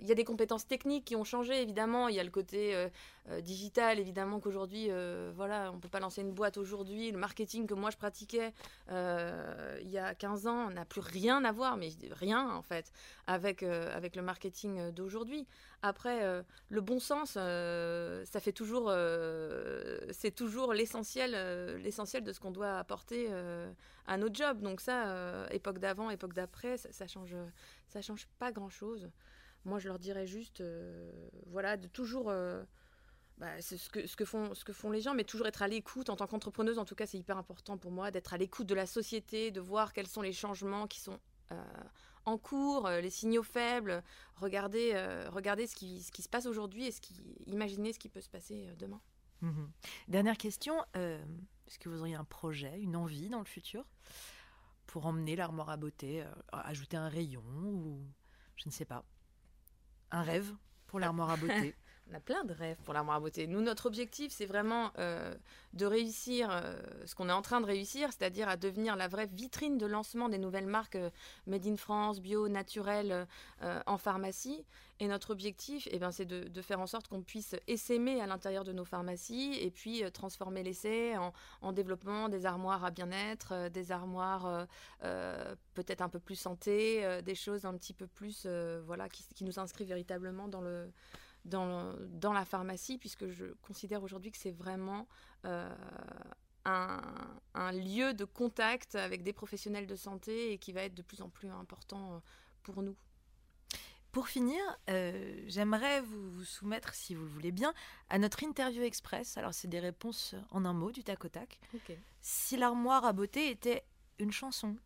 il 0.00 0.06
y 0.08 0.12
a 0.12 0.14
des 0.14 0.24
compétences 0.24 0.66
techniques 0.66 1.04
qui 1.04 1.16
ont 1.16 1.24
changé 1.24 1.62
évidemment. 1.62 2.08
Il 2.08 2.16
y 2.16 2.20
a 2.20 2.24
le 2.24 2.30
côté 2.30 2.74
euh, 2.74 2.88
euh, 3.30 3.40
digital 3.40 3.98
évidemment 3.98 4.40
qu'aujourd'hui, 4.40 4.90
voilà, 5.34 5.70
on 5.72 5.78
peut 5.78 5.88
pas 5.88 6.00
lancer 6.00 6.22
une 6.22 6.32
boîte 6.32 6.56
aujourd'hui. 6.56 7.10
Le 7.10 7.18
marketing 7.18 7.66
que 7.66 7.74
moi 7.74 7.90
je 7.90 7.96
pratiquais 7.96 8.52
il 8.90 9.90
y 9.90 9.98
a 9.98 10.14
15 10.14 10.46
ans 10.46 10.70
n'a 10.70 10.84
plus 10.84 11.00
rien 11.00 11.44
à 11.44 11.52
voir, 11.52 11.76
mais 11.76 11.90
rien 12.12 12.50
en 12.50 12.62
fait, 12.62 12.92
avec 13.26 13.62
avec 13.62 14.16
le 14.16 14.22
marketing 14.22 14.90
d'aujourd'hui. 14.90 15.46
Après, 15.82 16.42
le 16.70 16.80
bon 16.80 16.98
sens, 16.98 17.32
ça 17.32 18.40
fait 18.40 18.52
toujours 18.52 18.90
euh, 19.34 19.98
c'est 20.10 20.30
toujours 20.30 20.72
l'essentiel, 20.72 21.32
euh, 21.34 21.78
l'essentiel 21.78 22.24
de 22.24 22.32
ce 22.32 22.40
qu'on 22.40 22.50
doit 22.50 22.78
apporter 22.78 23.28
euh, 23.30 23.70
à 24.06 24.16
notre 24.16 24.34
job. 24.34 24.60
Donc 24.60 24.80
ça, 24.80 25.46
époque 25.50 25.78
d'avant, 25.78 26.10
époque 26.10 26.34
d'après, 26.34 26.76
ça, 26.76 26.92
ça, 26.92 27.06
change, 27.06 27.34
ça 27.88 28.02
change 28.02 28.26
pas 28.38 28.52
grand 28.52 28.70
chose. 28.70 29.10
Moi, 29.64 29.78
je 29.78 29.88
leur 29.88 29.98
dirais 29.98 30.26
juste, 30.26 30.62
voilà, 31.46 31.76
de 31.76 31.88
toujours. 31.88 32.32
Bah, 33.38 33.60
c'est 33.60 33.76
ce 33.76 33.88
que, 33.88 34.06
ce, 34.06 34.14
que 34.16 34.24
font, 34.24 34.54
ce 34.54 34.64
que 34.64 34.72
font 34.72 34.90
les 34.90 35.00
gens, 35.00 35.12
mais 35.12 35.24
toujours 35.24 35.46
être 35.46 35.62
à 35.62 35.68
l'écoute. 35.68 36.08
En 36.08 36.16
tant 36.16 36.26
qu'entrepreneuse, 36.26 36.78
en 36.78 36.84
tout 36.84 36.94
cas, 36.94 37.06
c'est 37.06 37.18
hyper 37.18 37.36
important 37.36 37.76
pour 37.76 37.90
moi 37.90 38.10
d'être 38.10 38.32
à 38.32 38.38
l'écoute 38.38 38.66
de 38.66 38.74
la 38.74 38.86
société, 38.86 39.50
de 39.50 39.60
voir 39.60 39.92
quels 39.92 40.06
sont 40.06 40.22
les 40.22 40.32
changements 40.32 40.86
qui 40.86 41.00
sont 41.00 41.18
en 42.26 42.38
cours, 42.38 42.88
les 42.88 43.10
signaux 43.10 43.42
faibles, 43.42 44.02
regarder, 44.36 44.94
regarder 45.30 45.66
ce, 45.66 45.76
qui, 45.76 46.00
ce 46.02 46.10
qui 46.10 46.22
se 46.22 46.28
passe 46.28 46.46
aujourd'hui 46.46 46.86
et 46.86 46.90
ce 46.90 47.00
qui, 47.00 47.14
imaginer 47.46 47.92
ce 47.92 47.98
qui 47.98 48.08
peut 48.08 48.20
se 48.20 48.30
passer 48.30 48.68
demain. 48.78 49.00
Mhm. 49.42 49.70
Dernière 50.08 50.38
question, 50.38 50.74
est-ce 50.94 51.78
que 51.78 51.88
vous 51.88 52.00
auriez 52.00 52.14
un 52.14 52.24
projet, 52.24 52.80
une 52.80 52.96
envie 52.96 53.28
dans 53.28 53.40
le 53.40 53.44
futur 53.44 53.84
pour 54.86 55.06
emmener 55.06 55.36
l'armoire 55.36 55.70
à 55.70 55.76
beauté, 55.76 56.24
ajouter 56.52 56.96
un 56.96 57.08
rayon 57.08 57.42
ou 57.42 58.06
je 58.56 58.64
ne 58.66 58.72
sais 58.72 58.84
pas, 58.84 59.04
un 60.10 60.22
rêve 60.22 60.54
pour 60.86 61.00
l'armoire 61.00 61.30
à 61.30 61.36
beauté? 61.36 61.74
on 62.10 62.14
a 62.14 62.20
plein 62.20 62.44
de 62.44 62.52
rêves 62.52 62.76
pour 62.84 62.92
l'armoire 62.92 63.16
à 63.16 63.20
beauté. 63.20 63.46
Nous, 63.46 63.60
notre 63.60 63.86
objectif, 63.86 64.32
c'est 64.32 64.46
vraiment 64.46 64.90
euh, 64.98 65.34
de 65.72 65.86
réussir 65.86 66.48
euh, 66.50 66.76
ce 67.06 67.14
qu'on 67.14 67.28
est 67.28 67.32
en 67.32 67.42
train 67.42 67.60
de 67.60 67.66
réussir, 67.66 68.10
c'est-à-dire 68.12 68.48
à 68.48 68.56
devenir 68.56 68.96
la 68.96 69.08
vraie 69.08 69.26
vitrine 69.26 69.78
de 69.78 69.86
lancement 69.86 70.28
des 70.28 70.38
nouvelles 70.38 70.66
marques 70.66 70.96
euh, 70.96 71.10
Made 71.46 71.66
in 71.66 71.76
France, 71.76 72.20
bio, 72.20 72.48
naturel, 72.48 73.26
en 73.86 73.96
pharmacie. 73.96 74.64
Et 75.00 75.08
notre 75.08 75.30
objectif, 75.30 75.88
eh 75.90 75.98
ben, 75.98 76.12
c'est 76.12 76.24
de, 76.24 76.62
faire 76.62 76.80
en 76.80 76.86
sorte 76.86 77.08
qu'on 77.08 77.22
puisse 77.22 77.56
essaimer 77.66 78.20
à 78.20 78.26
l'intérieur 78.26 78.64
de 78.64 78.72
nos 78.72 78.84
pharmacies 78.84 79.58
et 79.60 79.70
puis 79.70 80.02
transformer 80.12 80.62
l'essai 80.62 81.16
en, 81.16 81.32
en, 81.62 81.72
développement 81.72 82.28
des 82.28 82.46
armoires 82.46 82.84
à 82.84 82.90
bien-être, 82.90 83.68
des 83.70 83.90
armoires 83.90 84.66
peut-être 85.00 86.02
un 86.02 86.08
peu 86.08 86.20
plus 86.20 86.36
santé, 86.36 87.22
des 87.22 87.34
choses 87.34 87.64
un 87.64 87.74
petit 87.76 87.94
peu 87.94 88.06
plus 88.06 88.46
voilà, 88.84 89.08
qui, 89.08 89.24
qui 89.34 89.44
nous 89.44 89.58
inscrivent 89.58 89.88
véritablement 89.88 90.48
dans 90.48 90.60
le 90.60 90.90
dans, 91.44 91.94
dans 92.08 92.32
la 92.32 92.44
pharmacie, 92.44 92.98
puisque 92.98 93.28
je 93.30 93.46
considère 93.62 94.02
aujourd'hui 94.02 94.30
que 94.30 94.38
c'est 94.38 94.50
vraiment 94.50 95.06
euh, 95.44 95.74
un, 96.64 97.00
un, 97.54 97.72
lieu 97.72 98.14
de 98.14 98.24
contact 98.24 98.94
avec 98.94 99.22
des 99.22 99.32
professionnels 99.32 99.86
de 99.86 99.96
santé 99.96 100.52
et 100.52 100.58
qui 100.58 100.72
va 100.72 100.82
être 100.82 100.94
de 100.94 101.02
plus 101.02 101.20
en 101.20 101.28
plus 101.28 101.48
important 101.48 102.14
euh, 102.14 102.18
pour 102.62 102.82
nous. 102.82 102.96
Pour 104.12 104.28
finir, 104.28 104.60
euh, 104.90 105.42
j'aimerais 105.48 106.00
vous, 106.00 106.44
soumettre, 106.44 106.94
si 106.94 107.16
vous 107.16 107.24
le 107.24 107.30
voulez 107.30 107.50
bien, 107.50 107.74
à 108.08 108.18
notre 108.18 108.44
interview 108.44 108.82
express. 108.82 109.36
Alors, 109.36 109.52
c'est 109.52 109.66
des 109.66 109.80
réponses 109.80 110.36
en 110.50 110.64
un 110.64 110.72
mot, 110.72 110.92
du 110.92 111.02
tac 111.02 111.24
au 111.24 111.28
tac. 111.28 111.58
Si 112.20 112.56
l'armoire 112.56 113.04
à 113.04 113.12
beauté 113.12 113.50
était 113.50 113.84
une 114.20 114.30
chanson 114.30 114.76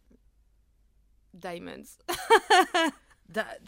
Diamonds. 1.34 1.98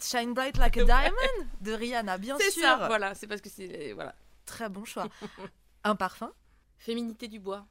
Shine 0.01 0.33
Bright 0.33 0.57
Like 0.57 0.77
a 0.77 0.85
Diamond 0.85 1.47
de 1.61 1.71
Rihanna, 1.73 2.17
bien 2.17 2.37
sûr. 2.37 2.45
C'est 2.51 2.61
ça, 2.61 2.87
voilà, 2.87 3.13
c'est 3.13 3.27
parce 3.27 3.41
que 3.41 3.49
c'est. 3.49 3.93
Voilà. 3.93 4.15
Très 4.45 4.69
bon 4.69 4.85
choix. 4.85 5.07
Un 5.83 5.95
parfum 5.95 6.31
Féminité 6.77 7.27
du 7.27 7.39
bois, 7.39 7.67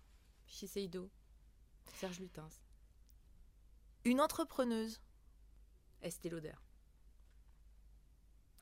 Shiseido, 0.46 1.10
Serge 1.94 2.20
Lutens. 2.20 2.60
Une 4.04 4.20
entrepreneuse 4.20 5.00
Estée 6.02 6.30
Lauder. 6.30 6.54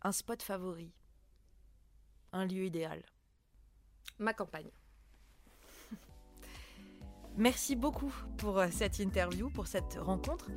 Un 0.03 0.12
spot 0.12 0.43
favori 0.43 0.93
Un 2.33 2.47
lieu 2.47 2.64
idéal 2.64 3.03
Ma 4.19 4.33
campagne. 4.33 4.71
Merci 7.38 7.77
beaucoup 7.77 8.12
pour 8.37 8.59
euh, 8.59 8.66
cette 8.72 8.98
interview, 8.98 9.48
pour 9.48 9.68
cette 9.68 9.96
rencontre. 10.01 10.51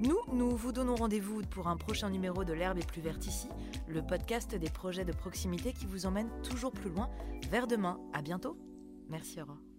Nous, 0.00 0.18
nous 0.32 0.56
vous 0.56 0.72
donnons 0.72 0.96
rendez-vous 0.96 1.42
pour 1.42 1.68
un 1.68 1.76
prochain 1.76 2.10
numéro 2.10 2.42
de 2.42 2.52
L'herbe 2.52 2.78
est 2.78 2.86
plus 2.86 3.00
verte 3.00 3.26
ici, 3.26 3.48
le 3.86 4.02
podcast 4.02 4.56
des 4.56 4.70
projets 4.70 5.04
de 5.04 5.12
proximité 5.12 5.72
qui 5.72 5.86
vous 5.86 6.04
emmène 6.04 6.28
toujours 6.42 6.72
plus 6.72 6.90
loin 6.90 7.08
vers 7.48 7.68
demain. 7.68 8.00
À 8.12 8.22
bientôt. 8.22 8.58
Merci 9.08 9.40
Aurore. 9.40 9.75